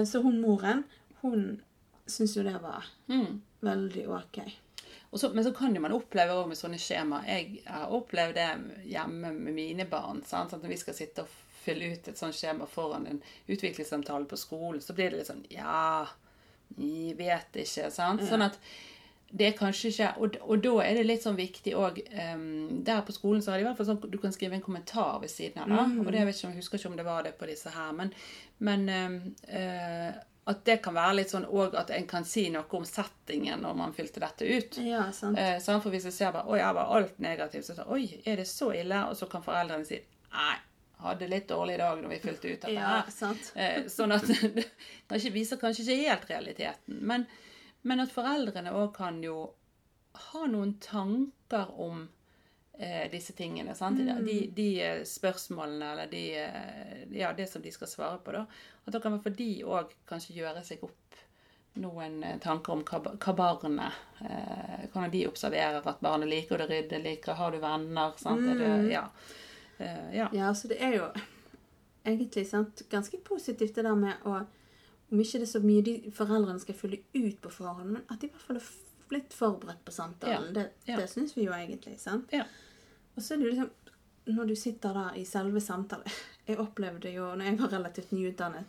[0.07, 0.85] Så hun moren,
[1.23, 1.47] hun
[2.07, 3.41] syntes jo det var Mm.
[3.63, 4.39] veldig ok.
[5.15, 8.87] Så, men så kan jo man oppleve også med sånne skjema Jeg har opplevd det
[8.89, 10.23] hjemme med mine barn.
[10.25, 10.53] Sant?
[10.55, 11.29] At når vi skal sitte og
[11.63, 15.45] fylle ut et sånt skjema foran en utviklingssamtale på skolen, så blir det litt sånn
[15.53, 16.07] Ja,
[16.77, 17.91] vi vet ikke.
[17.93, 18.23] Sant?
[18.25, 18.57] Sånn at
[19.33, 22.03] det er kanskje ikke Og, og da er det litt sånn viktig òg
[22.85, 25.23] Der på skolen så har de i hvert fall sånn du kan skrive en kommentar
[25.23, 25.73] ved siden av.
[25.73, 27.73] da, Og det jeg vet ikke, jeg husker ikke om det var det på disse
[27.73, 28.13] her, men,
[28.61, 29.17] men um,
[29.49, 30.13] uh,
[30.45, 33.77] at det kan være litt sånn òg at en kan si noe om settingen når
[33.79, 34.79] man fylte dette ut.
[34.83, 35.39] Ja, sant.
[35.39, 35.85] Eh, sant?
[35.85, 38.49] For hvis jeg ser bare Oi, her var alt negativt, så sier Oi, er det
[38.51, 39.05] så ille?
[39.07, 40.01] Og så kan foreldrene si
[40.33, 40.57] Nei,
[41.05, 43.53] hadde litt dårlig dag når vi fylte ut dette Ja, sant.
[43.55, 44.27] Eh, sånn at
[45.13, 46.99] det viser kanskje ikke helt realiteten.
[47.07, 47.29] Men,
[47.83, 49.53] men at foreldrene òg kan jo
[50.31, 52.05] ha noen tanker om
[52.79, 53.75] eh, disse tingene.
[53.75, 53.99] Sant?
[53.99, 58.35] De, de eh, spørsmålene eller de, eh, ja, det som de skal svare på.
[58.37, 58.47] da.
[58.85, 60.99] At da kan i de òg kanskje gjøre seg opp
[61.75, 66.69] noen eh, tanker om hva, hva barnet eh, Hvordan de observerer at barnet liker å
[66.69, 68.13] rydde, liker Har du venner?
[68.21, 68.45] Sant?
[68.45, 69.07] Er det, ja.
[69.79, 70.29] Eh, ja.
[70.37, 71.09] Ja, så det er jo
[72.05, 74.43] egentlig sant, ganske positivt det der med å
[75.13, 78.21] Om ikke det er så mye de foreldrene skal fylle ut på forhånd, men at
[78.23, 78.71] de i hvert fall er
[79.13, 80.47] litt forberedt på samtalen.
[80.57, 81.99] Ja, Det, det syns vi jo egentlig.
[82.01, 82.31] sant?
[82.33, 82.45] Ja.
[83.17, 83.71] Og så er det jo liksom
[84.33, 86.07] Når du sitter der i selve samtalen
[86.49, 88.65] Jeg opplevde jo når jeg var relativt nyutdannet,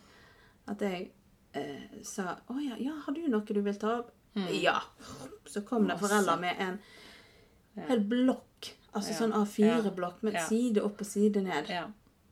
[0.68, 1.10] at jeg
[1.54, 4.10] eh, sa Å ja, ja, har du noe du vil ta opp?
[4.50, 4.80] Ja.
[5.46, 6.00] Så kom det Mm.
[6.02, 6.78] Foreldre med en
[7.88, 8.72] hel blokk.
[8.94, 9.18] Altså Ja.
[9.20, 10.44] sånn A4-blokk med Ja.
[10.48, 11.68] side opp og side ned.
[11.70, 11.86] ja.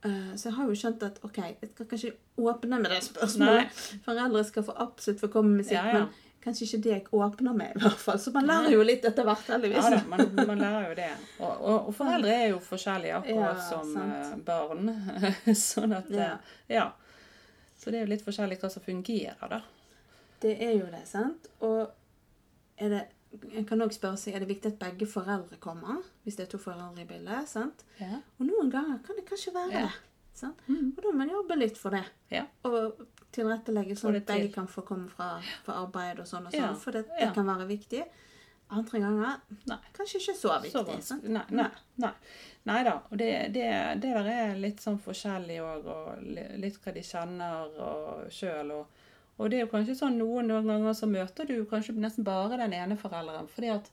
[0.04, 3.80] Eh, Så jeg har jo skjønt at ok, jeg skal kanskje åpne med det spørsmålet.
[4.04, 5.92] Foreldre skal få absolutt få komme med sitt, Ja, ja.
[5.92, 6.08] men
[6.42, 8.18] kanskje ikke det jeg åpner med, i hvert fall.
[8.18, 9.84] Så man lærer jo litt etter hvert, heldigvis.
[9.84, 11.10] Ja da, man, man lærer jo det.
[11.38, 14.18] Og, og, og foreldre er jo forskjellige akkurat Ja, som sant.
[14.32, 14.90] eh, barn.
[15.68, 16.18] sånn at Ja.
[16.32, 16.36] ja.
[16.68, 16.88] ja.
[17.78, 19.60] Så det er jo litt forskjellig hva som fungerer, da.
[20.42, 21.46] Det er jo det, sant?
[21.62, 21.86] Og,
[22.82, 23.04] er det
[23.54, 26.50] En kan òg spørre seg er det viktig at begge foreldre kommer, hvis det er
[26.52, 27.48] to foreldre i bildet.
[27.48, 27.84] sant?
[28.00, 28.18] Ja.
[28.38, 29.86] Og noen ganger kan det kanskje være Ja.
[29.86, 29.92] det.
[30.34, 30.58] sant?
[30.68, 32.04] Og da må man jobbe litt for det.
[32.30, 32.44] Ja.
[32.64, 36.76] Og tilrettelegge sånn at begge kan få komme fra, fra arbeid og sånn og sånn.
[36.76, 38.04] For det, det kan være viktig.
[38.72, 39.76] Andre ganger Nei.
[39.92, 40.84] kanskje ikke så viktig.
[41.02, 41.24] Så sant?
[41.28, 41.66] Nei, nei,
[42.00, 42.12] nei.
[42.64, 42.94] nei da.
[43.10, 43.66] Og det, det,
[44.00, 46.22] det der er litt sånn forskjellig òg, og
[46.60, 48.70] litt hva de kjenner og sjøl.
[48.78, 48.86] Og,
[49.42, 52.60] og det er jo kanskje sånn noen, noen ganger så møter du kanskje nesten bare
[52.60, 53.48] den ene forelderen.
[53.50, 53.90] fordi at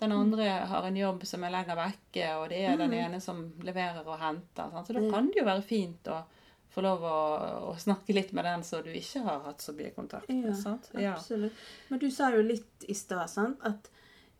[0.00, 3.42] den andre har en jobb som er lenger vekke, og det er den ene som
[3.64, 4.70] leverer og henter.
[4.72, 4.88] Sant?
[4.88, 6.22] Så da kan det jo være fint å
[6.70, 7.20] få lov å,
[7.68, 10.52] å snakke litt med den som du ikke har hatt så mye kontakt med.
[10.52, 10.88] Ja, sant?
[10.94, 11.16] Ja.
[11.18, 11.64] absolutt.
[11.90, 13.36] Men du sa jo litt i stad
[13.68, 13.90] at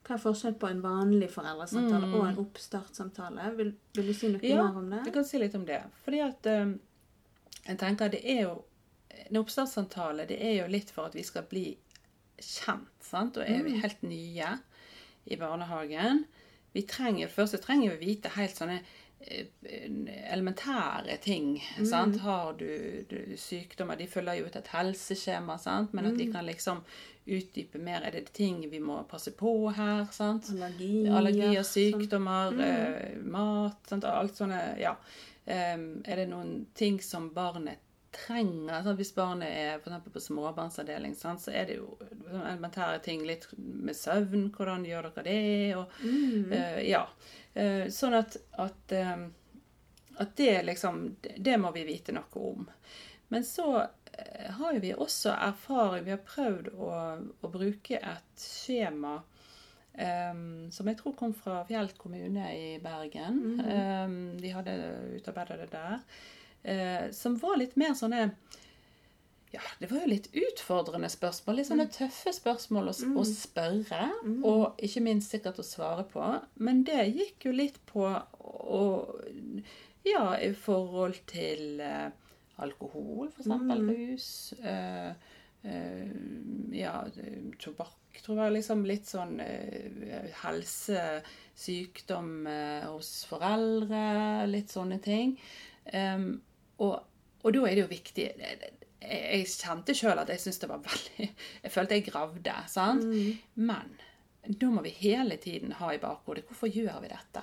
[0.07, 3.51] hva er forskjellen på en vanlig foreldresamtale og en oppstartssamtale?
[3.59, 5.03] Vil, vil du si noe Ja, mer om det?
[5.03, 5.83] Ja, jeg kan si litt om det.
[6.07, 6.73] Fordi at eh,
[7.67, 8.55] jeg tenker det er jo
[9.29, 11.67] En oppstartssamtale det er jo litt for at vi skal bli
[12.41, 12.89] kjent.
[13.05, 13.37] sant?
[13.37, 14.55] Og er vi helt nye
[15.31, 16.25] i barnehagen
[16.73, 18.77] Vi trenger først så trenger vi vite helt sånne
[19.21, 19.49] eh,
[20.33, 21.57] elementære ting.
[21.85, 22.21] sant?
[22.23, 25.93] Har du, du sykdommer De følger jo ut et helseskjema, sant?
[25.93, 26.85] men at de kan liksom
[27.31, 28.03] utdype mer.
[28.07, 30.07] Er det ting vi må passe på her?
[30.15, 30.49] sant?
[30.55, 31.91] Allergier, Allergier, sånn.
[31.93, 34.05] sykdommer, eh, mat sant?
[34.09, 34.97] Alt sånne Ja.
[35.51, 37.81] Um, er det noen ting som barnet
[38.15, 38.83] trenger?
[38.85, 41.99] sånn, Hvis barnet er for på småbarnsavdeling, sånn, så er det jo
[42.31, 43.25] elementære ting.
[43.27, 44.51] Litt med søvn.
[44.55, 45.77] Hvordan gjør dere det?
[45.77, 46.01] Og,
[46.53, 47.07] eh, ja.
[47.57, 49.35] Uh, sånn at, at, em,
[50.23, 52.69] at det liksom det- må vi vite noe om.
[53.29, 53.87] Men så
[54.51, 56.91] har jo vi også erfaring Vi har prøvd å,
[57.43, 59.21] å bruke et skjema
[60.01, 63.41] Um, som jeg tror kom fra Fjell kommune i Bergen.
[63.61, 64.77] Em, de hadde
[65.19, 65.99] utarbeidet det der.
[66.63, 68.31] Eh, som var litt mer sånne
[69.51, 71.57] ja, det var jo litt utfordrende spørsmål.
[71.59, 74.05] Litt sånne tøffe spørsmål å, å spørre,
[74.47, 76.23] og ikke minst sikkert å svare på.
[76.63, 78.85] Men det gikk jo litt på å
[80.07, 82.09] Ja, i forhold til eh,
[82.63, 83.91] alkohol, for eksempel.
[83.91, 84.31] Rus.
[84.63, 85.11] Eh,
[85.67, 86.15] eh,
[86.79, 86.95] ja,
[87.61, 95.37] tobakk tror jeg liksom litt sånn eh, helsesykdom eh, hos foreldre, litt sånne ting.
[95.97, 96.41] Em,
[96.81, 96.95] og,
[97.45, 101.27] og da er det jo viktig jeg, kjente sjøl at jeg syntes det var veldig
[101.65, 102.55] Jeg følte jeg gravde.
[102.69, 103.05] sant?
[103.57, 103.95] Men
[104.61, 107.43] da må vi hele tiden ha i bakhodet hvorfor gjør vi dette?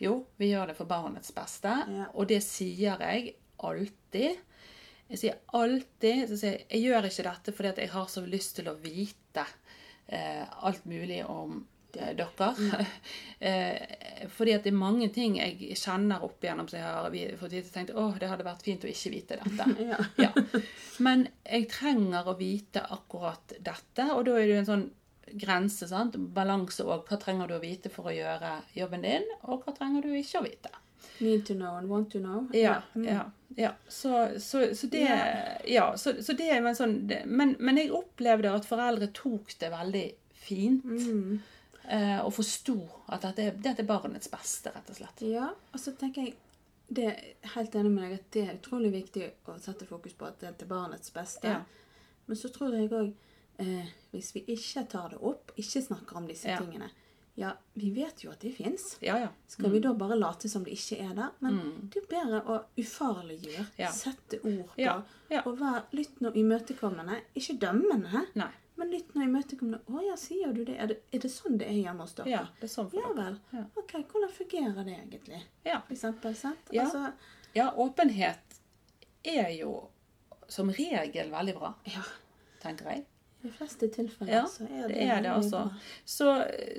[0.00, 2.06] Jo, vi gjør det for barnets beste, Ja.
[2.14, 4.38] og det sier jeg alltid.
[5.10, 8.56] Jeg sier alltid så sier jeg, jeg gjør ikke dette fordi jeg har så lyst
[8.56, 9.44] til å vite
[10.08, 12.50] eh, alt mulig om dere.
[13.40, 17.56] eh, fordi at det er mange ting jeg kjenner opp igjennom som jeg har fått
[17.56, 17.72] vite.
[17.74, 19.68] tenkt, at det hadde vært fint å ikke vite dette.
[19.90, 19.98] Ja.
[20.20, 20.30] Ja.
[20.98, 24.88] Men jeg trenger å vite akkurat dette, og da er det jo en sånn
[25.40, 26.16] grense, sant?
[26.34, 27.04] balanse òg.
[27.08, 30.40] Hva trenger du å vite for å gjøre jobben din, og hva trenger du ikke
[30.40, 30.72] å vite?
[31.20, 32.46] Need to know and want to know.
[32.52, 33.04] Ja, Mm.
[33.06, 33.22] ja,
[33.56, 33.70] ja.
[33.88, 35.16] Så, så, så det Ja.
[35.66, 39.70] Ja, så, så det er en sånn men, men jeg opplevde at foreldre tok det
[39.72, 40.84] veldig fint.
[40.84, 41.40] Mm.
[41.90, 42.76] Eh, og forsto
[43.10, 45.24] at dette, dette er barnets beste, rett og slett.
[45.26, 46.36] Ja, og så tenker jeg
[46.90, 50.26] det er helt enig med deg at det er utrolig viktig å sette fokus på
[50.26, 51.46] at det er til barnets beste.
[51.46, 51.60] Ja.
[52.26, 53.12] Men så tror jeg òg
[53.62, 56.58] eh, hvis vi ikke tar det opp, ikke snakker om disse Ja.
[56.58, 56.90] tingene
[57.38, 58.96] Ja, vi vet jo at de fins.
[59.00, 59.28] Ja, ja.
[59.48, 61.30] Skal vi da bare late som det ikke er der?
[61.40, 61.88] Men Mm.
[61.88, 65.02] det er jo bedre å ufarliggjøre, sette ord på,
[65.46, 67.20] og være og imøtekommende.
[67.34, 68.50] Ikke dømmende, Nei.
[68.80, 69.80] Men lyttende og imøtekommende.
[69.86, 70.78] 'Å ja, sier du det?
[70.80, 70.98] Er, det?
[71.12, 73.38] er det sånn det er hjemme hos dere?' Ja, det er sånn for Ja vel.
[73.52, 73.64] Ja.
[73.82, 75.42] Ok, hvordan fungerer det egentlig?
[75.68, 75.82] Ja.
[75.92, 76.72] Eksempel, sant?
[76.72, 76.86] Ja.
[76.86, 77.12] Altså,
[77.56, 78.60] ja, åpenhet
[79.22, 79.74] er jo
[80.50, 82.02] som regel veldig bra, ja.
[82.62, 83.06] tenker jeg.
[83.40, 85.62] I de fleste tilfeller Ja, så er det, det er det, altså.
[86.04, 86.32] Så,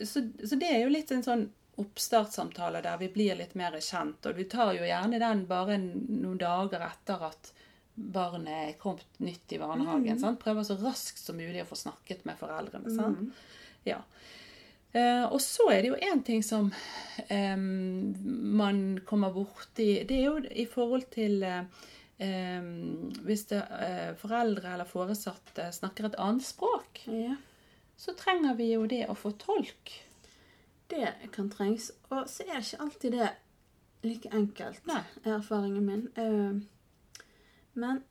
[0.06, 1.48] så, så det er jo litt en sånn
[1.82, 4.26] oppstartssamtale der vi blir litt mer kjent.
[4.26, 7.54] Og vi tar jo gjerne den bare noen dager etter at
[7.96, 10.20] barnet er kommet nytt i barnehagen.
[10.20, 10.40] sant?
[10.40, 12.94] Prøver så raskt som mulig å få snakket med foreldrene.
[12.96, 13.34] sant?
[13.86, 14.02] Ja.
[14.94, 16.72] Eh, og så er det jo én ting som
[17.30, 21.64] eh, man kommer borti Det er jo i forhold til eh,
[23.24, 27.38] Hvis det, eh, foreldre eller foresatte snakker et annet språk, Ja,
[27.98, 29.92] så trenger vi jo det å få tolk.
[30.90, 31.92] det kan trengs.
[32.12, 33.30] Og så er ikke alltid det
[34.04, 35.04] like enkelt, Nei.
[35.24, 36.08] er erfaringen min.
[36.18, 36.60] Eh,
[37.74, 38.02] men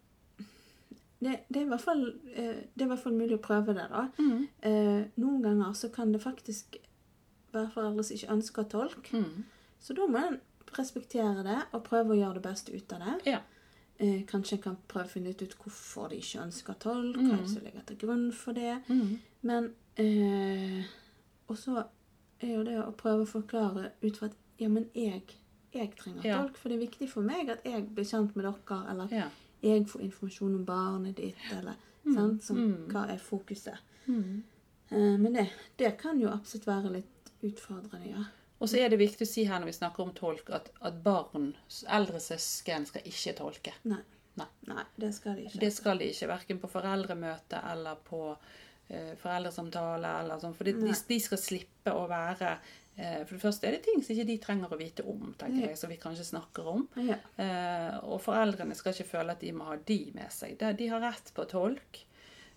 [1.20, 4.06] det, det, er fall, eh, det er i hvert fall mulig å prøve det, da.
[4.18, 4.46] Mm.
[4.64, 6.78] Eh, noen ganger så kan det faktisk
[7.52, 9.10] være foreldre som ikke ønsker tolk.
[9.12, 9.44] Mm.
[9.80, 10.38] Så da må en
[10.76, 13.16] respektere det og prøve å gjøre det beste ut av det.
[13.34, 13.40] Ja.
[14.00, 17.42] Eh, kanskje en kan prøve å finne ut hvorfor de ikke ønsker tolk, hva er
[17.42, 18.78] det som ligger til grunn for det.
[18.88, 19.18] Mm.
[19.50, 19.70] Men
[20.00, 20.88] eh,
[21.50, 21.82] Og så
[22.40, 25.22] er jo det å prøve å forklare ut fra at ja, men jeg,
[25.74, 26.40] jeg trenger Ja.
[26.40, 29.28] tolk, for det er viktig for meg at jeg blir kjent med dere, eller Ja.
[29.60, 33.80] Jeg får informasjon om barnet ditt, eller sant, som, hva er fokuset.
[34.06, 34.42] Mm.
[34.90, 35.48] Eh, men det,
[35.80, 38.28] det kan jo absolutt være litt utfordrende, ja.
[38.60, 40.96] Og så er det viktig å si her når vi snakker om tolk, at, at
[41.04, 41.54] barn,
[41.88, 43.72] eldre søsken, skal ikke tolke.
[43.88, 44.02] Nei.
[44.40, 44.46] Nei.
[44.68, 45.60] Nei, det skal de ikke.
[45.62, 50.12] Det skal de ikke, verken på foreldremøte eller på eh, foreldresamtale.
[50.22, 52.54] Eller sånn, for de, de, skal slippe å være
[53.24, 55.68] For det første er det ting som ikke de trenger å vite om, tenker Ja.
[55.72, 56.86] jeg, som vi kanskje snakker om.
[56.96, 57.16] Ja.
[57.40, 60.58] Eh, og foreldrene skal ikke føle at de må ha de med seg.
[60.58, 62.02] De har rett på tolk.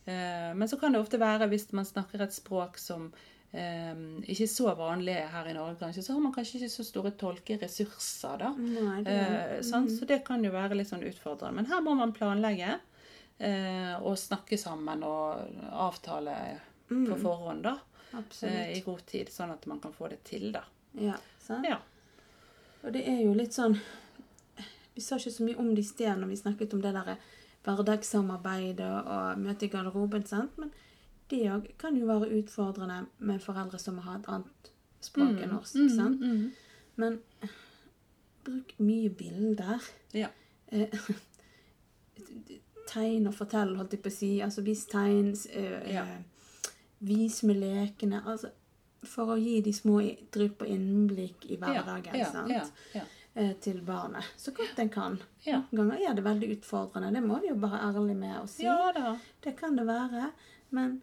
[0.06, 3.06] Eh, men så kan det ofte være, hvis man snakker et språk som
[3.54, 3.94] eh,
[4.26, 7.12] ikke er så vanlig her i Norge, kanskje, så har man kanskje ikke så store
[7.22, 8.50] tolkeressurser, da.
[8.58, 9.92] Nei, det, Eh, sant?
[9.92, 11.56] Så det kan jo være litt sånn utfordrende.
[11.62, 12.80] Men her må man planlegge
[13.40, 16.36] eh, og snakke sammen og avtale
[16.90, 17.78] på forhånd, da.
[18.14, 20.62] Eh, I god tid, sånn at man kan få det til, da.
[21.00, 21.66] Ja, sant?
[21.66, 21.80] Ja.
[22.84, 23.80] Og det er jo litt sånn
[24.94, 27.16] Vi sa ikke så mye om det i sted når vi snakket om det der
[27.64, 30.52] hverdagssamarbeidet og møte i garderoben, sant?
[30.62, 30.70] men
[31.32, 34.70] det òg kan jo være utfordrende med foreldre som har et annet
[35.02, 35.80] språk enn norsk.
[35.96, 36.22] sant?
[36.22, 36.52] Mm,
[37.02, 37.18] Men
[38.46, 39.82] bruk mye bilder.
[40.14, 40.30] ja.
[40.72, 40.90] Eh,
[42.94, 44.30] tegn og fortell, holdt jeg på å si.
[44.44, 45.32] Altså vis tegn.
[45.50, 46.04] eh, Ja.
[47.04, 48.24] Vis med lekene.
[48.26, 48.52] Altså
[49.08, 50.00] for å gi de små
[50.34, 52.52] drypp og innblikk i hverdagen ja, sant?
[52.54, 52.64] ja,
[52.96, 53.04] ja.
[53.34, 54.28] Eh, til barnet.
[54.38, 55.18] Så godt en kan.
[55.42, 55.64] Ja.
[55.72, 57.10] Noen ganger er det veldig utfordrende.
[57.16, 58.68] Det må vi jo bare ærlig med å si.
[59.44, 60.28] Det kan det være.
[60.78, 61.00] Men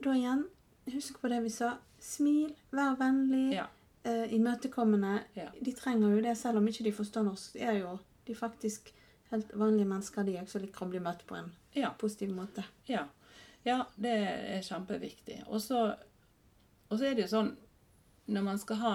[0.00, 0.46] da igjen,
[0.94, 1.74] husk på det vi sa.
[2.00, 5.18] Smil, vær vennlig, eh, imøtekommende.
[5.60, 7.52] De trenger jo det, selv om ikke de forstår norsk.
[7.58, 8.88] De er jo de faktisk
[9.30, 11.52] helt vanlige mennesker, de også liker å bli møtt på en
[12.00, 12.64] positiv måte.
[12.88, 13.04] Ja.
[13.64, 15.42] Ja, det er kjempeviktig.
[15.48, 15.94] Og så,
[16.92, 17.56] er det jo sånn
[18.30, 18.92] Når man skal ha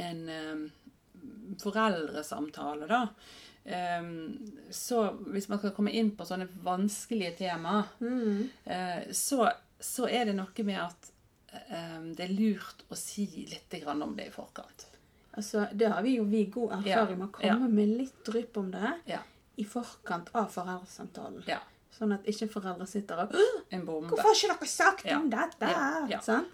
[0.00, 0.62] en um,
[1.60, 3.02] foreldresamtale, da
[4.00, 8.48] um, Så hvis man skal komme inn på sånne vanskelige temaer, Mm.
[8.66, 9.48] uh, så,
[9.80, 11.10] så er det noe med at
[11.70, 14.86] um, det er lurt å si litt grann om det i forkant.
[15.34, 17.68] Altså, det har vi jo vi god erfaring med å komme Ja.
[17.68, 19.20] med litt drypp om det Ja.
[19.58, 21.42] i forkant av foreldresamtalen.
[21.46, 21.60] ja.
[21.94, 23.34] Sånn at ikke foreldre sitter og.
[23.70, 25.18] Hvorfor har ikke dere sagt Ja.
[25.20, 25.68] om dette?
[25.70, 26.18] Ja, ja.
[26.20, 26.46] Sånn?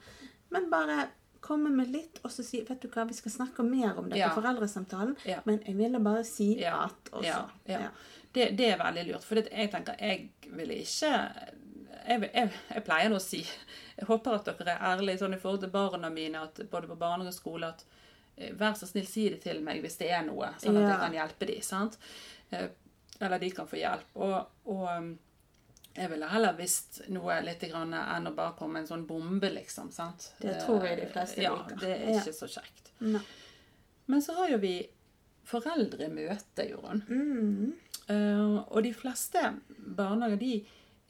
[0.50, 1.08] Men bare
[1.40, 4.18] komme med litt, og så si Vet du hva, vi skal snakke mer om i
[4.18, 4.28] Ja.
[4.34, 7.24] foreldresamtalen, men jeg ville bare si at også.
[7.24, 7.78] Ja, ja.
[7.86, 7.88] Ja.
[8.32, 9.24] Det, det er veldig lurt.
[9.24, 11.10] For det, jeg tenker, jeg ville ikke
[12.06, 15.38] jeg, jeg, jeg pleier nå å si Jeg håper at dere er ærlige sånn i
[15.40, 17.84] forhold til barna mine, at både på barnehage og skole, at
[18.36, 21.00] eh, vær så snill, si det til meg hvis det er noe, sånn at jeg
[21.02, 21.60] kan hjelpe dem.
[21.62, 21.98] sant?
[22.52, 22.68] Eh,
[23.20, 24.06] Eller de kan få hjelp.
[24.16, 25.10] Og, og um,
[25.94, 29.50] jeg ville heller visst noe litt grann enn å bare komme med en sånn bombe,
[29.50, 29.90] liksom.
[29.94, 30.30] sant?
[30.38, 31.80] Det tror jeg de fleste Eh, ja, liker.
[31.82, 32.92] Det er ikke så kjekt.
[33.02, 33.22] Ne.
[34.10, 34.74] Men så har jo vi
[35.50, 37.02] foreldremøte, Jorunn.
[37.08, 37.72] Mm.
[38.10, 39.42] Uh, og de fleste
[39.78, 40.54] barnehager de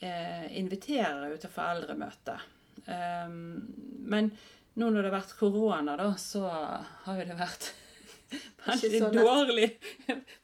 [0.04, 2.38] uh, inviterer jo til foreldremøte.
[2.88, 3.36] Um,
[4.08, 4.32] men
[4.80, 7.70] nå når det har vært korona, da, så har jo det vært
[8.66, 9.68] veldig sånn dårlig.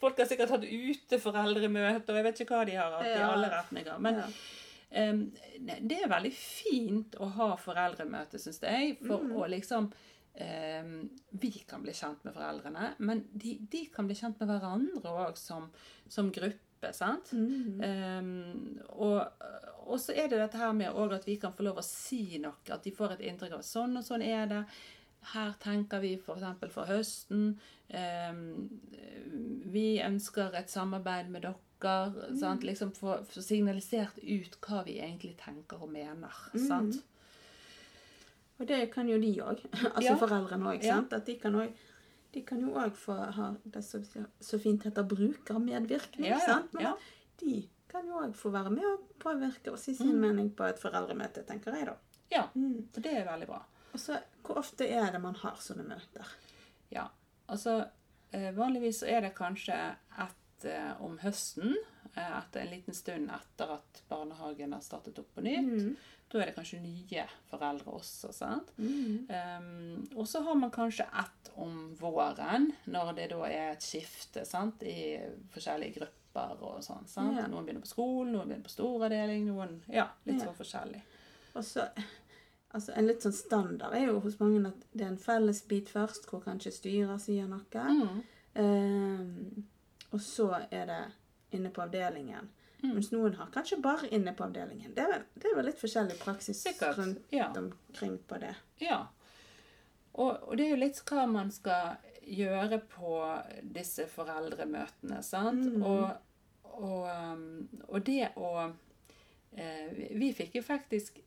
[0.03, 3.51] Folk har sikkert hatt uteforeldremøte, og jeg vet ikke hva de har hatt i alle
[3.53, 3.99] retninger.
[4.03, 4.27] Men Ja.
[5.05, 5.23] um,
[5.89, 9.33] det er veldig fint å ha foreldremøte, syns jeg, for Mm.
[9.37, 9.91] å liksom
[10.39, 15.15] um, vi kan bli kjent med foreldrene, men de, de kan bli kjent med hverandre
[15.29, 15.71] òg som,
[16.09, 16.61] som gruppe.
[16.93, 17.31] sant?
[17.33, 17.81] Mm.
[17.81, 19.23] Um, og,
[19.89, 22.53] og så er det dette her med at vi kan få lov å si noe.
[22.71, 24.61] At de får et inntrykk av sånn og sånn er det.
[25.33, 26.73] Her tenker vi f.eks.
[26.73, 27.59] for høsten.
[27.91, 28.69] Um,
[29.73, 31.57] vi ønsker et samarbeid med dere.
[32.41, 32.63] sant?
[32.65, 36.33] Liksom Få signalisert ut hva vi egentlig tenker og mener.
[36.69, 37.03] sant?
[38.59, 39.61] Og det kan jo de òg.
[39.95, 40.17] Altså Ja.
[40.17, 40.83] foreldrene òg.
[40.85, 41.03] Ja.
[41.13, 41.73] At de kan også,
[42.35, 44.03] de kan jo òg få ha det som
[44.41, 46.31] så fint heter brukermedvirkning.
[46.31, 46.73] Ja, sant?
[46.75, 46.95] Men ja.
[47.43, 50.21] de kan jo òg få være med og påvirke og si sin Mm.
[50.21, 51.95] mening på et foreldremøte, tenker jeg da.
[52.31, 52.89] Ja, Mm.
[52.97, 53.63] og det er veldig bra.
[53.97, 56.33] Og så, hvor ofte er det man har sånne møter?
[56.93, 57.07] Ja,
[57.49, 57.79] altså
[58.37, 59.77] eh, vanligvis er det kanskje
[60.21, 61.73] et eh, om høsten,
[62.13, 65.97] eh, etter en liten stund etter at barnehagen har startet opp på nytt.
[66.29, 68.73] Da er det kanskje nye foreldre også, sant?
[68.83, 74.43] Um, og så har man kanskje ett om våren, når det da er et skifte,
[74.45, 74.83] sant?
[74.83, 75.21] I
[75.55, 77.39] forskjellige grupper og sånn, sant?
[77.39, 77.47] Ja.
[77.49, 80.49] Noen begynner på skolen, noen begynner på storavdeling, noen, ja, litt Ja.
[80.51, 81.01] så forskjellig.
[81.57, 81.87] Og så,
[82.77, 85.89] altså En litt sånn standard er jo hos mange at det er en felles bit
[85.93, 87.65] først, hvor kanskje styrer sier noe.
[87.73, 88.21] Mm.
[88.61, 89.65] Ehm,
[90.13, 91.01] og så er det
[91.57, 92.49] inne på avdelingen.
[92.83, 92.93] Mm.
[92.95, 94.93] Mens noen har kanskje bare inne på avdelingen.
[94.95, 97.49] Det er vel, det er vel litt forskjellig praksis Sikkert, rundt ja.
[97.57, 98.53] omkring på det.
[98.85, 99.07] Ja.
[100.17, 101.97] Og, og det er jo litt hva man skal
[102.27, 103.19] gjøre på
[103.77, 105.67] disse foreldremøtene, sant?
[105.81, 106.11] Og,
[106.77, 108.51] og, um, og det å
[109.57, 111.21] eh, vi- Vi fikk jo faktisk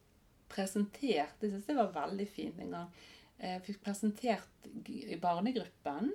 [0.49, 2.91] presentert Det syns jeg var veldig fint en gang.
[3.39, 6.09] Jeg fikk presentert i barnegruppen.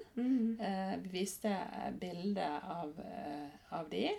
[0.60, 4.10] Eh, viste eh, bilde av, eh, av de.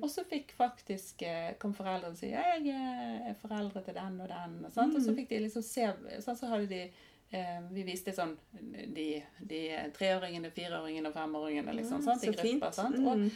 [0.00, 4.28] Og så fikk faktisk eh, kom foreldrene og si 'Jeg er foreldre til den og
[4.28, 4.64] den'.
[4.66, 4.94] Og, sant?
[4.94, 5.88] og så fikk de liksom se
[6.20, 6.82] sånn, Så hadde de
[7.32, 8.36] eh, Vi viste sånn
[8.94, 12.22] de, de treåringene, fireåringene og femåringene liksom, Mm, sant?
[12.24, 12.70] i grupper.
[12.70, 12.96] Sant?
[12.96, 13.06] Mm.
[13.08, 13.30] Og,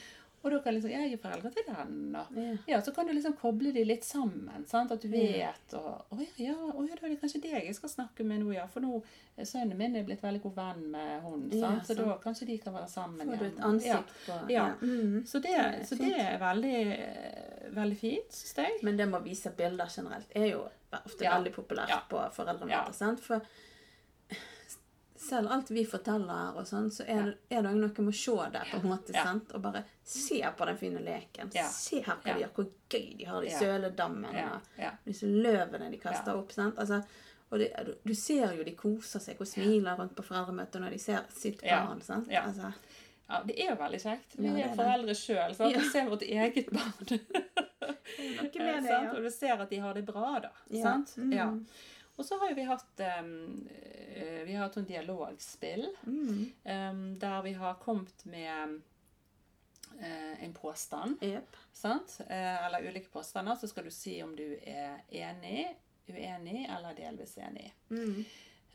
[0.45, 2.57] og da kan liksom, jeg er foreldre til den, og Ja.
[2.69, 4.65] ja, så kan du liksom koble de litt sammen.
[4.67, 4.93] sant?
[4.93, 7.75] At du vet og Å ja, ja, å, ja, da er det kanskje deg jeg
[7.75, 8.67] skal snakke med nå, ja.
[8.67, 9.03] For nå
[9.37, 11.49] er sønnen min er blitt veldig god venn med hun.
[11.51, 11.87] Ja, sant?
[11.87, 14.03] så da kanskje de kan være sammen Får du et ansikt ja.
[14.27, 14.67] på Ja.
[14.83, 15.27] Mm.
[15.27, 18.79] Så, det, så det er veldig, eh, veldig fint, syns jeg.
[18.83, 20.65] Men det med å vise bilder generelt er jo
[21.05, 21.35] ofte Ja.
[21.39, 22.01] veldig populært Ja.
[22.09, 22.71] på foreldremøter.
[22.71, 22.93] Ja.
[22.93, 23.21] sant?
[23.21, 23.41] For
[25.27, 28.63] selv alt vi forteller og sånn, så er, er det noe med å se det
[28.71, 29.13] på en måte.
[29.15, 29.25] Ja.
[29.25, 29.53] sant?
[29.55, 31.51] Og bare se på den fine leken.
[31.55, 31.69] Ja.
[31.69, 32.35] Se her hva Ja.
[32.35, 33.59] de gjør, hvor gøy de har det i Ja.
[33.61, 34.35] søledammen.
[34.35, 34.91] Ja.
[34.91, 36.39] og Disse løvene de kaster Ja.
[36.39, 36.53] opp.
[36.53, 36.79] sant?
[36.79, 37.03] Altså,
[37.53, 40.91] og det, du, du ser jo de koser seg og smiler rundt på foreldremøtet når
[40.91, 41.85] de ser sitt Ja.
[41.87, 42.01] barn.
[42.03, 42.29] sant?
[42.31, 42.43] Ja.
[42.47, 42.73] Altså,
[43.29, 44.37] Ja, det er jo veldig kjekt.
[44.39, 45.79] Vi Ja, er er foreldre sjøl, så Ja.
[45.81, 46.93] vi ser vårt eget barn.
[47.09, 49.11] det, ja.
[49.17, 50.51] Og du ser at de har det bra, da.
[50.71, 50.83] Ja.
[50.83, 51.17] Sant?
[51.19, 51.67] Mm.
[52.17, 53.69] Og så har vi hatt um,
[54.47, 56.53] Vi har hatt noen dialogspill Mm.
[56.65, 58.81] um, der vi har kommet med
[60.01, 61.23] eh, en påstand.
[61.23, 61.57] Yep.
[61.73, 62.21] Sant?
[62.29, 63.55] Eh, eller ulike påstander.
[63.57, 65.67] Så skal du si om du er enig,
[66.09, 67.73] uenig eller delvis enig.
[67.91, 68.25] Mm.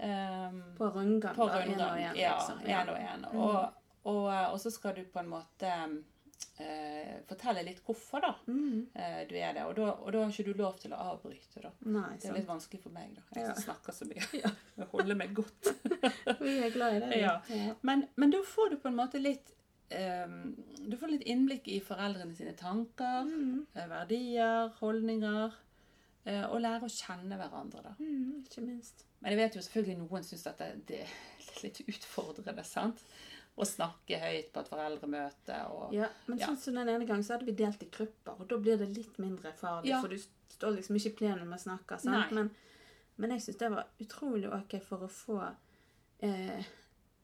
[0.02, 1.36] Um, På rundgang.
[1.36, 2.00] på da, en og rundgang.
[2.04, 3.26] en, Ja, en én og én.
[3.36, 3.74] Og,
[4.04, 5.74] og, og så skal du på en måte
[6.60, 8.88] eh, fortelle litt hvorfor da Mm.
[8.96, 9.64] eh, du er det.
[9.66, 11.62] Og da, og da har ikke du lov til å avbryte.
[11.62, 11.72] da.
[11.86, 13.22] Nei, Det er litt vanskelig for meg, da.
[13.36, 13.54] Jeg Ja.
[13.56, 14.22] snakker så mye.
[14.78, 15.72] Jeg holder meg godt.
[16.42, 17.20] Vi er glad i det.
[17.22, 17.42] Ja.
[17.50, 17.74] Ja.
[17.82, 19.52] Men, men da får du på en måte litt
[19.92, 20.28] eh,
[20.88, 23.66] Du får litt innblikk i foreldrene sine tanker, Mm.
[23.76, 25.54] eh, verdier, holdninger.
[26.26, 27.90] eh, og lære å kjenne hverandre, da.
[28.00, 29.06] Mm, ikke minst.
[29.22, 33.02] Men jeg vet jo selvfølgelig noen syns at det, det er litt utfordrende, sant?
[33.58, 36.48] Å snakke høyt på et foreldremøte og Ja, men Ja.
[36.48, 38.88] sånn som den ene gangen så hadde vi delt i grupper, og da blir det
[38.96, 40.02] litt mindre farlig, Ja.
[40.02, 40.18] for du
[40.50, 42.32] står liksom ikke i plenum og snakker, sant?
[42.32, 42.50] Men,
[43.18, 45.56] men jeg syns det var utrolig ok for å få
[46.24, 46.64] eh,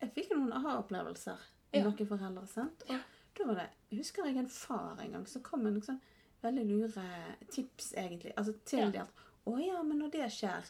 [0.02, 1.38] Jeg fikk noen aha-opplevelser
[1.74, 1.84] med Ja.
[1.90, 2.84] noen foreldre, sant?
[2.90, 3.00] Og
[3.36, 6.02] da var det Husker jeg en far en gang som kom med noen sånn
[6.44, 7.04] veldig lure
[7.50, 8.94] tips, egentlig, altså tildelt.
[8.96, 9.06] Ja.
[9.48, 10.64] Å ja, men når det skjer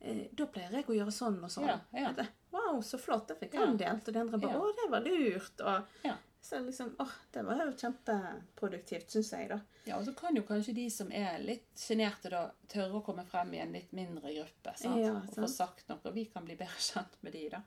[0.00, 1.66] eh, da pleier jeg å gjøre sånn og sånn.
[1.68, 2.12] Ja, ja.
[2.52, 3.26] Wow, så flott.
[3.28, 4.08] Det fikk han delt.
[4.08, 4.58] Og de andre bare.
[4.60, 5.60] Å, det var lurt.
[5.60, 6.14] Og Ja.
[6.42, 9.60] så liksom, åh, det var jo kjempeproduktivt, syns jeg, da.
[9.84, 13.24] Ja, og så kan jo kanskje de som er litt sjenerte, da tørre å komme
[13.26, 14.74] frem i en litt mindre gruppe.
[14.78, 15.00] Sant?
[15.00, 15.98] Ja, Og få sagt noe.
[16.04, 17.62] Og vi kan bli bedre kjent med de, da.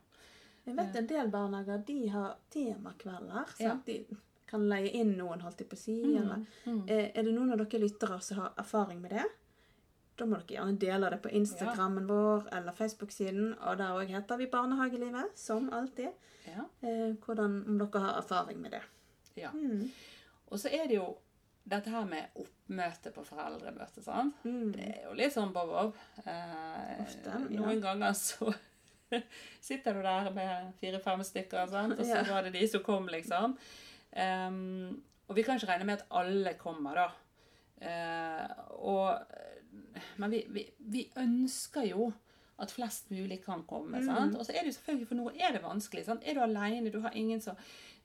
[0.65, 3.51] Jeg vet en del barnehager de har temakvelder.
[3.59, 3.73] Ja.
[3.75, 3.85] Sant?
[3.85, 5.95] De kan leie inn noen, holdt jeg på å si.
[6.05, 6.45] Mm, Eller,
[6.87, 9.25] eh, er det noen av dere lyttere som har erfaring med det?
[10.15, 13.53] Da må dere gjerne dele det på Instagrammen vår eller Facebook-siden.
[13.67, 16.09] Og der òg heter vi Barnehagelivet, som alltid.
[16.47, 16.63] Ja.
[16.87, 18.81] Eh, hvordan, om dere har erfaring med det.
[19.35, 19.49] ja.
[19.51, 19.89] Mm.
[20.53, 21.07] Og så er det jo
[21.65, 24.35] dette her med oppmøte på foreldremøte, sant?
[24.45, 24.71] Mm.
[24.75, 25.95] Det er jo litt sånn bob-bob.
[26.21, 27.39] Eh, Ofte, ja.
[27.59, 28.53] Noen ganger så
[29.67, 31.97] sitter du der med fire-fem stykker, sant?
[31.99, 32.23] og så Ja.
[32.29, 33.57] var det de som kom, liksom.
[34.15, 37.07] Um, og vi kan ikke regne med at alle kommer, da.
[37.85, 39.19] Eh, og,
[40.21, 42.11] men vi, vi, vi ønsker jo
[42.57, 43.99] at flest mulig kan komme.
[43.99, 44.05] Mm.
[44.05, 44.37] sant?
[44.39, 46.05] Og så er det jo selvfølgelig for noen er det vanskelig.
[46.07, 46.23] sant?
[46.23, 47.57] Er du alene, du har ingen som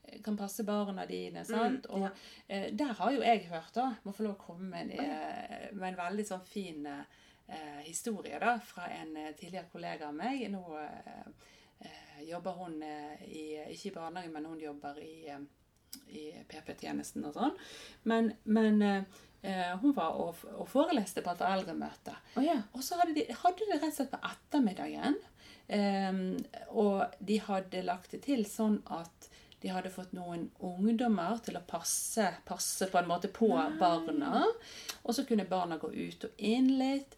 [0.03, 1.45] eh, kan passe barna dine.
[1.47, 1.87] sant?
[1.87, 2.09] Mm, ja.
[2.09, 2.09] Og
[2.47, 5.69] eh, der har jo jeg hørt, da, må få lov å komme med en, eh,
[5.71, 10.45] med en veldig sånn fin eh, historie da, fra en tidligere kollega av meg.
[10.51, 10.65] Nå
[12.21, 12.75] jobber hun
[13.25, 15.33] i, ikke i barnehagen, men hun jobber i
[16.15, 17.55] i PP-tjenesten og sånn.
[18.07, 18.77] Men, men
[19.81, 22.13] hun var og, og foreleste på et foreldremøte.
[22.37, 22.59] Oh, ja.
[22.77, 25.17] Og så hadde de hadde de rett og slett på ettermiddagen.
[25.71, 26.37] Ehm,
[26.69, 29.29] og de hadde lagt det til sånn at
[29.61, 34.41] de hadde fått noen ungdommer til å passe, passe på en måte på barna.
[35.05, 37.13] Og så kunne barna gå ut og inn litt.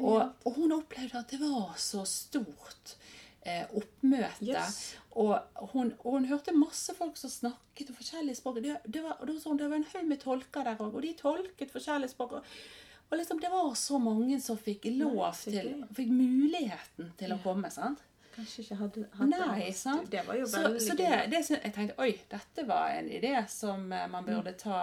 [0.00, 2.96] Og, og hun opplevde at det var så stort
[3.44, 4.44] eh, oppmøte.
[4.44, 4.78] Yes.
[5.14, 5.36] Og,
[5.72, 8.62] hun, og hun hørte masse folk som snakket og forskjellige språk.
[8.64, 11.04] Det, det, var, det, var sånn, det var en haug med tolker der òg, og
[11.04, 12.40] de tolket forskjellige språk.
[12.40, 15.70] Og, liksom, det var så mange som fikk lov Nei, til.
[15.94, 17.70] Fikk muligheten til å komme.
[17.74, 18.02] sant?
[18.34, 20.10] Kanskje ikke hadde hatt Nei, sant?
[20.10, 23.92] Det var jo så, så det, det, jeg tenkte oi, dette var en idé som
[23.92, 24.80] eh, man burde ta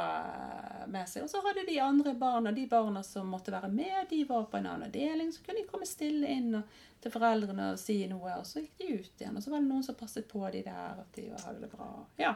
[0.92, 1.26] med seg.
[1.26, 4.60] Og så hadde de andre barna, de barna som måtte være med, de var på
[4.60, 5.34] en annen avdeling.
[5.36, 8.78] Så kunne de komme stille inn og, til foreldrene og si noe, og så gikk
[8.80, 9.38] de ut igjen.
[9.38, 11.90] Og så var det noen som passet på de der, at de hadde det bra.
[12.22, 12.36] Ja,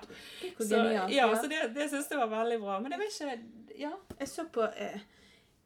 [0.57, 0.82] så,
[1.13, 2.80] ja, så det, det syns jeg var veldig bra.
[2.84, 3.91] Men jeg vet ikke Ja.
[4.20, 5.01] Jeg så på eh,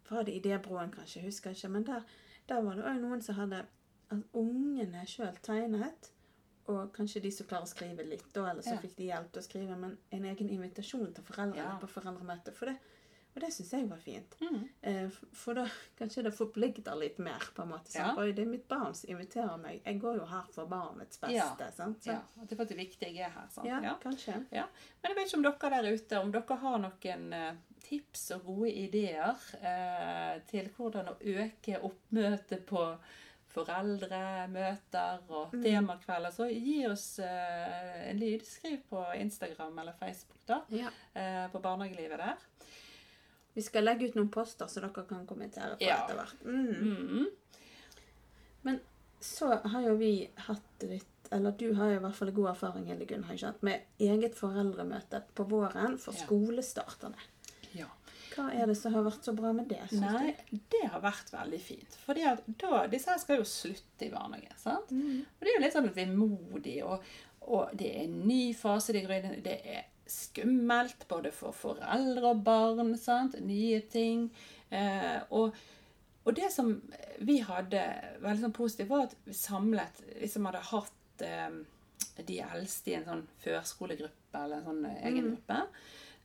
[0.10, 1.20] Var det Idébroen, kanskje?
[1.20, 1.70] Jeg husker ikke.
[1.70, 2.08] Men der,
[2.50, 3.62] der var det òg noen som hadde
[4.12, 6.12] at ungene sjøl tegnet.
[6.70, 8.82] Og kanskje de som klarer å skrive litt, da, eller så Ja.
[8.84, 9.76] fikk de hjelp til å skrive.
[9.80, 11.80] Men en egen invitasjon til foreldrene Ja.
[11.82, 12.54] på foreldremøte.
[12.54, 12.76] For det,
[13.36, 14.36] og det syns jeg var fint.
[14.42, 14.70] Mm.
[14.84, 15.66] Eh, For da
[15.98, 17.90] kanskje det forplikter litt mer, på en måte.
[17.96, 18.10] Ja.
[18.14, 19.82] Sånn, Oi, det er mitt barn som inviterer meg.
[19.84, 21.34] Jeg går jo her for barnets beste.
[21.34, 21.72] Ja.
[21.72, 22.04] Sant?
[22.04, 22.22] Så, ja.
[22.40, 23.48] og det er faktisk viktig jeg er her.
[23.50, 23.66] Sant?
[23.66, 23.96] ja, Ja.
[24.04, 24.46] kanskje.
[24.52, 24.66] Ja,
[25.02, 28.46] Men jeg vet ikke om dere der ute om dere har noen eh, tips og
[28.46, 32.98] gode ideer eh, til hvordan å øke oppmøtet på
[33.54, 38.46] foreldremøter og temakvelder, så gi oss eh, en lyd.
[38.46, 40.90] Skriv på Instagram eller Facebook da, Ja.
[41.14, 42.36] eh, på barnehagelivet der.
[43.54, 46.04] Vi skal legge ut noen poster, så dere kan kommentere på Ja.
[46.06, 46.44] etter hvert.
[46.46, 46.74] Mm.
[47.10, 47.28] Mm.
[48.64, 48.80] Men
[49.22, 52.86] så har jo vi hatt litt Eller du har jo i hvert fall god erfaring
[52.88, 53.24] Hildegunn,
[53.62, 56.24] med eget foreldremøte på våren for Ja.
[56.26, 57.14] skolestarterne.
[58.34, 59.82] Hva er det som har vært så bra med det?
[60.00, 60.34] Nei,
[60.72, 61.98] det har vært veldig fint.
[62.04, 64.58] For disse her skal jo slutte i barnehage.
[64.62, 64.92] sant?
[64.92, 65.24] Mm.
[65.26, 67.10] Og det er jo litt sånn vemodig, og,
[67.48, 69.42] og det er en ny fase de går inn i.
[69.46, 72.96] Det er skummelt både for foreldre og barn.
[72.98, 73.38] sant?
[73.46, 74.30] Nye ting.
[74.70, 75.58] Eh, og,
[76.26, 76.76] og det som
[77.26, 77.84] vi hadde
[78.22, 81.60] veldig sånn positivt, var at vi samlet Hvis som hadde hatt eh,
[82.28, 85.60] de eldste i en sånn førskolegruppe eller en sånn egen gruppe.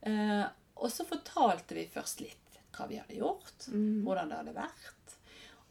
[0.05, 0.45] Eh,
[0.77, 2.41] og så fortalte vi først litt
[2.75, 3.69] hva vi hadde gjort,
[4.03, 5.13] hvordan det hadde vært.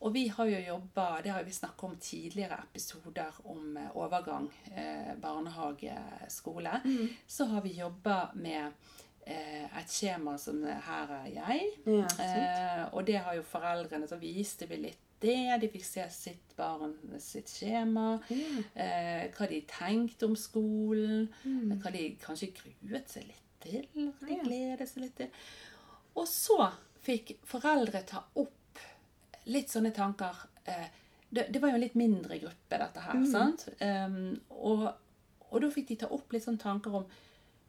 [0.04, 4.50] Og vi har jo jobba, det har vi snakket om tidligere episoder om eh, overgang
[4.76, 6.82] eh, barnehage-skole.
[7.28, 8.72] Så har vi jobba med
[9.26, 11.70] eh, et skjema som her er jeg.
[11.88, 15.38] Ja, eh, og det har jo foreldrene, så viste vi litt det.
[15.62, 18.18] De fikk se sitt barn sitt skjema.
[18.76, 21.30] Eh, hva de tenkte om skolen.
[21.80, 23.86] Hva de kanskje gruet seg litt til.
[23.94, 25.30] De gleder seg litt til.
[26.20, 26.60] Og så
[27.04, 28.82] fikk foreldre ta opp
[29.52, 30.44] litt sånne tanker.
[30.66, 30.86] Eh,
[31.34, 33.24] det, det var jo en litt mindre gruppe, dette her.
[33.32, 33.66] sant?
[33.82, 34.86] Um, og,
[35.50, 37.08] og da fikk de ta opp litt sånne tanker om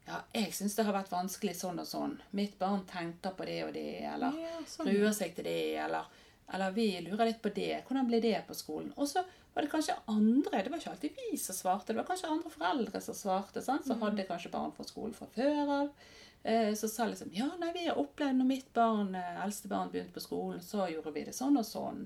[0.04, 2.18] ja, jeg syns det har vært vanskelig sånn og sånn.
[2.36, 4.90] Mitt barn tenker på det og det, eller Ja, sånn.
[4.90, 6.04] gruer seg til det, eller,
[6.52, 7.82] eller vi lurer litt på det.
[7.88, 8.92] Hvordan blir det på skolen?
[8.96, 9.22] Og så
[9.54, 12.50] var det kanskje andre, det var ikke alltid vi som svarte, det var kanskje andre
[12.50, 13.86] foreldre som svarte, sant?
[13.86, 15.90] som hadde kanskje barn fra skolen fra før av.
[16.44, 19.88] Eh, Så sa liksom ja, nei, vi har opplevd når mitt barn, eh, eldste barn
[19.90, 22.02] begynte på skolen, så gjorde vi det sånn og sånn.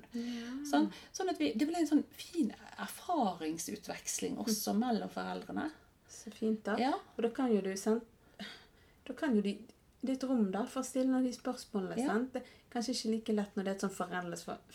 [0.71, 5.71] Sånn, sånn at vi, Det ble en sånn fin erfaringsutveksling også mellom foreldrene.
[6.09, 6.77] Så fint, da.
[6.81, 6.93] Ja.
[7.17, 8.05] Og da kan jo du sant?
[9.09, 9.59] Da kan jo de
[10.01, 11.99] Det er et rom da for å stille de spørsmålene.
[11.99, 12.15] Ja.
[12.73, 13.95] Kanskje ikke like lett når det er et sånn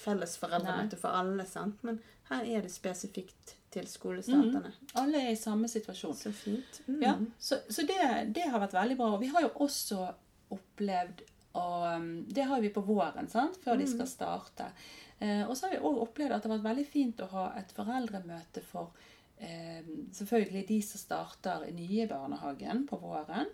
[0.05, 1.83] felles foreldremøte for alle, sant?
[1.85, 4.71] men her er det spesifikt til skolestarterne.
[5.01, 6.15] Alle er i samme situasjon.
[6.17, 6.81] Så fint.
[6.85, 6.99] Mm.
[7.01, 7.99] Ja, så, så det,
[8.35, 9.13] det har vært veldig bra.
[9.15, 10.05] Og vi har jo også
[10.53, 11.23] opplevd
[11.53, 13.59] og um, Det har vi på våren, sant?
[13.61, 14.71] før de skal starte.
[15.19, 17.43] Eh, og så har vi òg opplevd at det har vært veldig fint å ha
[17.59, 18.89] et foreldremøte for
[19.37, 19.85] eh,
[20.17, 23.51] selvfølgelig de som starter nye i barnehagen på våren.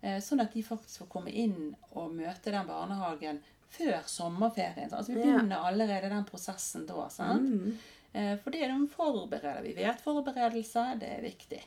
[0.00, 4.90] Eh, sånn at de faktisk får komme inn og møte den barnehagen før sommerferien.
[4.90, 7.08] Altså Vi begynner allerede den prosessen da.
[7.12, 7.48] sant?
[7.48, 7.78] Mm.
[8.42, 9.62] For det er de forbereder.
[9.62, 11.60] Vi vet forberedelse, det er viktig.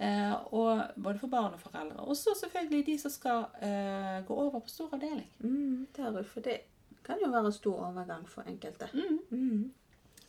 [0.00, 2.06] Eh, og både for barn og foreldre.
[2.08, 5.28] Og så selvfølgelig de som skal eh, gå over på stor avdeling.
[5.38, 6.60] Mm, det for det
[7.04, 8.88] kan jo være stor overgang for enkelte.
[8.94, 9.72] Mm.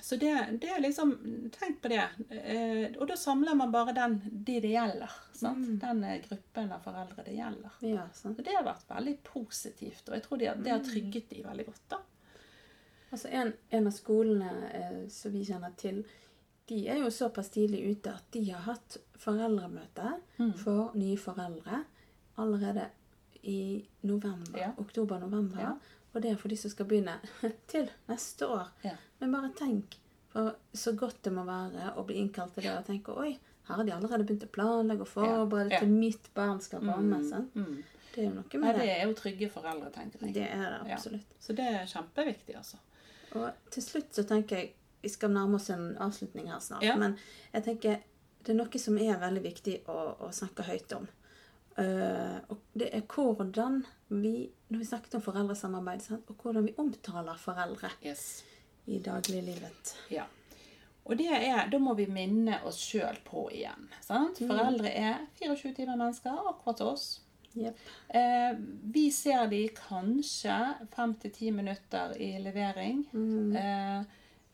[0.01, 0.31] Så det,
[0.61, 1.11] det er liksom
[1.53, 2.03] Tenk på det.
[2.29, 5.11] Eh, og da samler man bare den de det gjelder.
[5.37, 5.67] Sant?
[5.81, 7.75] Den eh, gruppen av foreldre det gjelder.
[7.85, 8.37] Ja, sant.
[8.37, 11.65] Så det har vært veldig positivt, og jeg tror det, det har trygget de veldig
[11.69, 11.83] godt.
[11.93, 12.01] da.
[13.11, 16.01] Altså en, en av skolene eh, som vi kjenner til,
[16.71, 20.53] de er jo såpass tidlig ute at de har hatt foreldremøte Mm.
[20.57, 21.83] for nye foreldre
[22.41, 22.87] allerede
[23.43, 24.57] i november.
[24.57, 24.71] Ja.
[24.77, 25.59] Oktober-november.
[25.61, 25.73] Ja.
[26.11, 27.17] Og det er for de som skal begynne
[27.71, 28.71] til neste år.
[28.83, 28.97] Ja.
[29.21, 29.97] Men bare tenk
[30.31, 33.33] for så godt det må være å bli innkalt til det og tenke oi,
[33.67, 37.55] her har de allerede begynt å planlegge og forberede til mitt barn skal være sant?
[37.55, 37.81] Mm.
[38.11, 38.93] Det er jo noe Nei, med det det.
[38.93, 40.33] er jo trygge foreldre, tenker jeg.
[40.35, 41.35] Det er det absolutt.
[41.39, 42.79] Så det er kjempeviktig, altså.
[43.39, 46.83] Og til slutt så tenker jeg Vi skal nærme oss en avslutning her snart.
[46.99, 47.15] Men
[47.55, 48.01] jeg tenker
[48.45, 49.95] det er noe som er veldig viktig å,
[50.25, 51.07] å snakke høyt om.
[51.79, 56.29] Eh, og det er hvordan vi Når vi snakket om foreldresamarbeid, sant?
[56.29, 58.43] og hvordan vi omtaler foreldre Yes.
[58.87, 59.95] i dagliglivet.
[60.11, 60.23] Ja.
[61.05, 63.89] Og det er, da må vi minne oss sjøl på igjen.
[64.01, 64.39] Sant?
[64.39, 67.21] Foreldre er 24 timer mennesker, akkurat oss.
[67.57, 67.77] Yep.
[68.15, 68.53] Eh,
[68.93, 70.55] vi ser de kanskje
[70.95, 73.01] 5-10 minutter i levering.
[73.55, 74.03] Eh,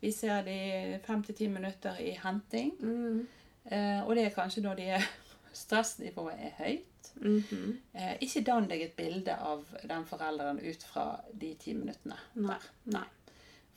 [0.01, 0.57] vi ser de
[1.05, 2.72] 5-10 minutter i henting.
[2.82, 3.28] Mm.
[3.70, 5.05] Eh, og det er kanskje når de er
[5.61, 6.97] stressnivået er høyt.
[7.22, 7.78] Mhm.
[7.93, 12.47] Eh, ikke dann deg et bilde av den forelderen ut fra de ti minuttene Nei.
[12.55, 12.68] der.
[12.99, 13.05] Nei.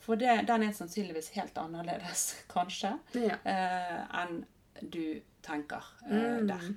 [0.01, 2.23] For det, den er sannsynligvis helt annerledes,
[2.53, 3.37] kanskje, Ja.
[3.45, 4.45] eh, enn
[4.81, 6.47] du tenker eh, Mm.
[6.47, 6.73] der.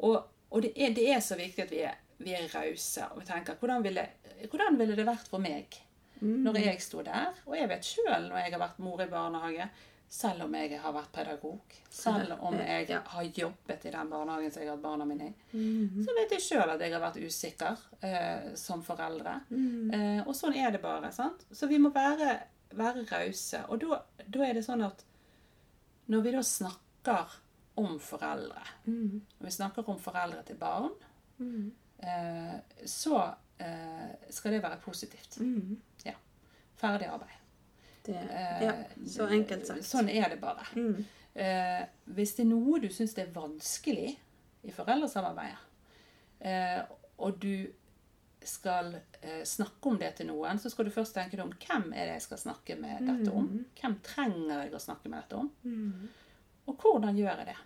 [0.00, 3.06] Og, og det, er, det er så viktig at vi er, vi er rause.
[3.12, 4.06] Og vi tenker hvordan ville,
[4.50, 5.80] hvordan ville det vært for meg
[6.20, 7.34] når jeg sto der?
[7.46, 9.68] Og jeg vet sjøl når jeg har vært mor i barnehage,
[10.14, 13.00] selv om jeg har vært pedagog, selv om jeg Ja.
[13.04, 16.04] har jobbet i den barnehagen som jeg har hatt barna mine i, Mhm.
[16.04, 19.40] så vet jeg sjøl at jeg har vært usikker eh, som foreldre.
[19.50, 19.90] Mm.
[19.94, 21.10] Eh, og sånn er det bare.
[21.12, 21.44] sant?
[21.52, 22.42] Så vi må være,
[22.74, 23.64] være rause.
[23.68, 24.02] Og da,
[24.44, 25.04] er det sånn at
[26.08, 27.26] når vi da snakker
[27.76, 29.20] om foreldre, Mhm.
[29.40, 30.92] når vi snakker om foreldre til barn,
[31.40, 31.72] Mhm.
[32.02, 35.38] eh, så eh, skal det være positivt.
[35.40, 35.76] Mhm.
[36.04, 36.12] Ja.
[36.76, 37.38] Ferdig arbeid.
[38.04, 38.74] Det, Eh, ja,
[39.08, 39.86] så enkelt sagt.
[39.88, 40.66] Sånn er det bare.
[40.76, 41.04] Mm.
[41.34, 41.84] Eh,
[42.16, 44.12] hvis det er noe du syns er vanskelig
[44.64, 45.58] i foreldresamarbeidet,
[46.40, 46.82] eh,
[47.24, 47.66] og du
[48.44, 51.92] skal eh, snakke om det til noen, så skal du først tenke deg om hvem
[51.92, 53.48] er det jeg skal snakke med dette om.
[53.80, 55.50] Hvem trenger jeg å snakke med dette om?
[55.64, 56.10] Mm.
[56.68, 57.56] Og hvordan gjør jeg det?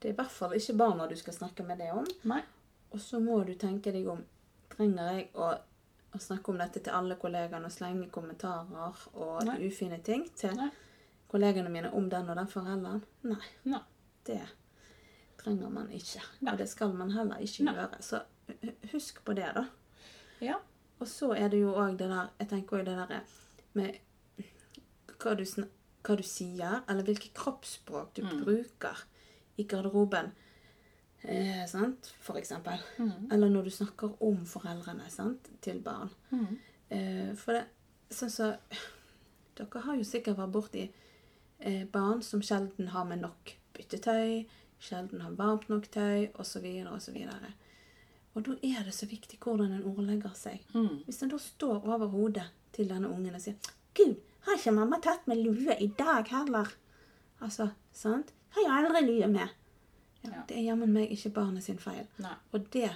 [0.00, 2.06] Det er i hvert fall ikke barna du skal snakke med det om.
[2.32, 2.40] Nei.
[2.90, 4.24] Og så må du tenke deg om
[4.70, 5.48] Trenger jeg å,
[6.14, 9.58] å snakke om dette til alle kollegene og slenge kommentarer og Nei.
[9.68, 10.70] ufine ting til Nei.
[11.30, 13.04] kollegaene mine om den og den forelderen?
[13.22, 13.40] Nei.
[13.70, 13.82] Nei.
[14.26, 14.40] Det
[15.40, 16.22] trenger man ikke.
[16.40, 16.52] Nei.
[16.52, 18.02] Og det skal man heller ikke gjøre.
[18.04, 18.22] Så
[18.92, 19.64] husk på det, da.
[20.44, 20.58] Ja.
[21.00, 23.20] Og så er det jo òg det der Jeg tenker også det derre
[23.78, 24.00] med
[25.20, 29.04] hva du, hva du sier, eller hvilket kroppsspråk du bruker
[29.60, 30.32] i garderoben.
[31.22, 32.14] Eh, sant?
[32.20, 32.80] For eksempel.
[33.32, 35.50] Eller når du snakker om foreldrene sant?
[35.60, 36.10] til barn.
[36.30, 36.58] Mm.
[36.90, 37.66] Eh, for det
[38.10, 38.46] Sånn så
[39.60, 40.80] Dere har jo sikkert vært borti
[41.60, 44.46] eh, barn som sjelden har med nok byttetøy,
[44.80, 47.18] sjelden har varmt nok tøy, osv., osv.
[48.34, 50.64] Og da er det så viktig hvordan en ordlegger seg.
[50.72, 51.04] Mm.
[51.04, 53.58] Hvis en da står over hodet til denne ungen og sier
[53.94, 54.16] 'Gud,
[54.46, 56.76] har ikke mamma tatt med lue i dag heller?'
[57.40, 58.32] Altså, sant?
[58.50, 59.59] 'Har jeg aldri lue med?'
[60.22, 60.42] Ja, Ja.
[60.48, 62.06] Det er jammen meg ikke barnet sin feil.
[62.18, 62.34] Nei.
[62.52, 62.90] Og det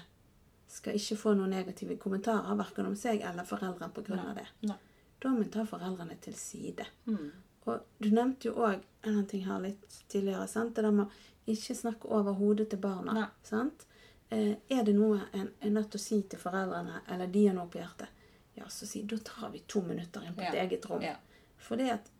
[0.68, 4.46] skal ikke få noen negative kommentarer, verken om seg eller foreldrene av det.
[4.68, 4.76] Nei.
[5.20, 6.84] Da må en ta foreldrene til side.
[7.06, 7.30] Mm.
[7.66, 10.46] Og du nevnte jo òg en annen ting her litt tidligere.
[10.48, 10.74] sant?
[10.76, 13.12] Det der med å ikke snakke over hodet til barna.
[13.12, 13.28] Nei.
[13.42, 13.86] sant?
[14.30, 17.54] Eh, er det noe en er nødt til å si til foreldrene, eller de har
[17.54, 18.08] noe på hjertet,
[18.56, 21.02] ja, så si da tar vi to minutter inn på et eget rom.
[21.02, 21.16] Ja.
[21.58, 22.10] For det at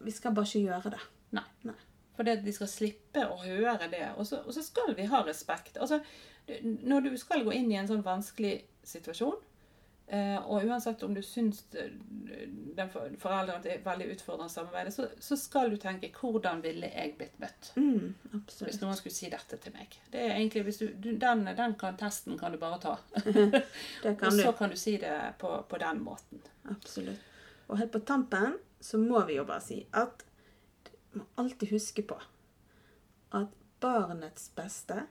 [0.00, 1.00] vi skal bare ikke gjøre det.
[1.32, 1.44] Nei.
[1.68, 1.74] Nei.
[2.16, 4.04] For det, de skal slippe å høre det.
[4.16, 5.78] Og så, og så skal vi ha respekt.
[5.80, 6.00] Altså,
[6.62, 9.38] når du skal gå inn i en sånn vanskelig situasjon,
[10.12, 11.88] eh, og uansett om du syns eh,
[12.76, 17.14] den for- forelderen er veldig utfordrende samarbeidet, så, så skal du tenke 'hvordan ville jeg
[17.16, 17.70] blitt møtt'?
[17.76, 18.14] Mm,
[18.60, 19.96] Hvis noen skulle si dette til meg.
[20.12, 22.96] Det er egentlig, du, du, den, den kan, testen kan du bare ta.
[24.02, 24.56] Det kan og så du.
[24.58, 26.42] kan du si det på, på den måten.
[26.68, 27.20] Absolutt.
[27.68, 30.24] Og helt på tampen så må vi jo bare si at
[31.18, 32.18] må alltid huske på
[33.32, 35.06] at barnets beste,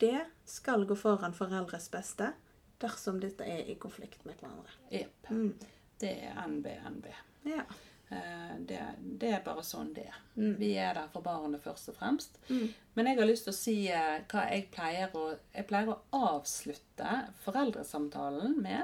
[0.00, 2.32] det skal gå foran foreldres beste
[2.80, 4.72] dersom dette er i konflikt med hverandre.
[4.92, 5.30] Jepp.
[5.30, 5.54] Mm.
[6.00, 7.06] Det er NBNB.
[7.50, 7.64] Ja.
[8.10, 8.80] Eh, Det,
[9.20, 10.16] det er bare sånn det er.
[10.36, 10.54] Mm.
[10.58, 12.38] Vi er der for barnet først og fremst.
[12.48, 12.70] Mm.
[12.94, 16.00] Men jeg har lyst til å si eh, hva jeg pleier å Jeg pleier å
[16.34, 17.12] avslutte
[17.44, 18.82] foreldresamtalen med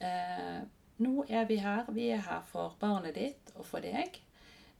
[0.00, 0.60] eh,
[0.98, 1.84] Nå er vi her.
[1.92, 4.20] Vi er her for barnet ditt og for deg.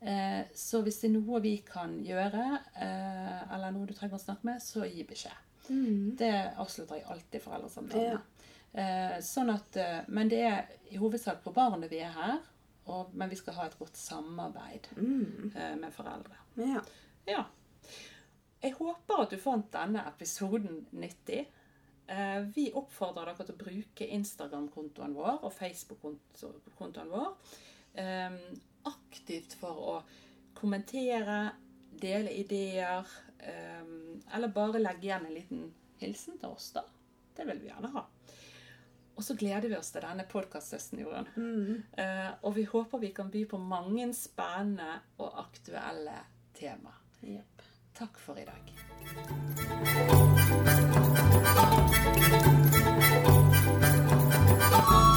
[0.01, 2.45] Eh, så hvis det er noe vi kan gjøre,
[2.77, 5.43] eh, eller noe du trenger å snakke med, så gi beskjed.
[5.71, 6.17] Mm.
[6.21, 6.33] Det
[6.63, 8.13] avslutter jeg alltid foreldresamtalen.
[8.13, 8.21] Ja.
[8.77, 9.77] Eh, sånn at,
[10.13, 12.39] men det er i hovedsak på barnet vi er her,
[12.87, 15.53] og, men vi skal ha et godt samarbeid Mm.
[15.57, 16.37] eh, med foreldre.
[16.61, 16.83] Ja.
[17.27, 17.45] Ja.
[18.63, 21.47] Jeg håper at du fant denne episoden nyttig.
[22.09, 27.35] Eh, Vi oppfordrer dere til å bruke Instagram-kontoen vår og Facebook-kontoen vår
[28.87, 29.97] aktivt for å
[30.57, 31.53] kommentere,
[32.01, 33.09] dele ideer,
[33.39, 35.65] ehm, eller bare legge igjen en liten
[36.01, 36.85] hilsen til oss, da.
[37.37, 38.07] Det vil vi gjerne ha.
[39.17, 41.29] Og så gleder vi oss til denne podkast-høsten, Jorunn.
[41.37, 41.83] Mm.
[41.97, 46.19] Uh, og vi håper vi kan by på mange spennende og aktuelle
[46.57, 46.93] tema.
[47.25, 47.65] Yep.
[47.97, 48.73] Takk for i dag.
[54.77, 55.16] Thank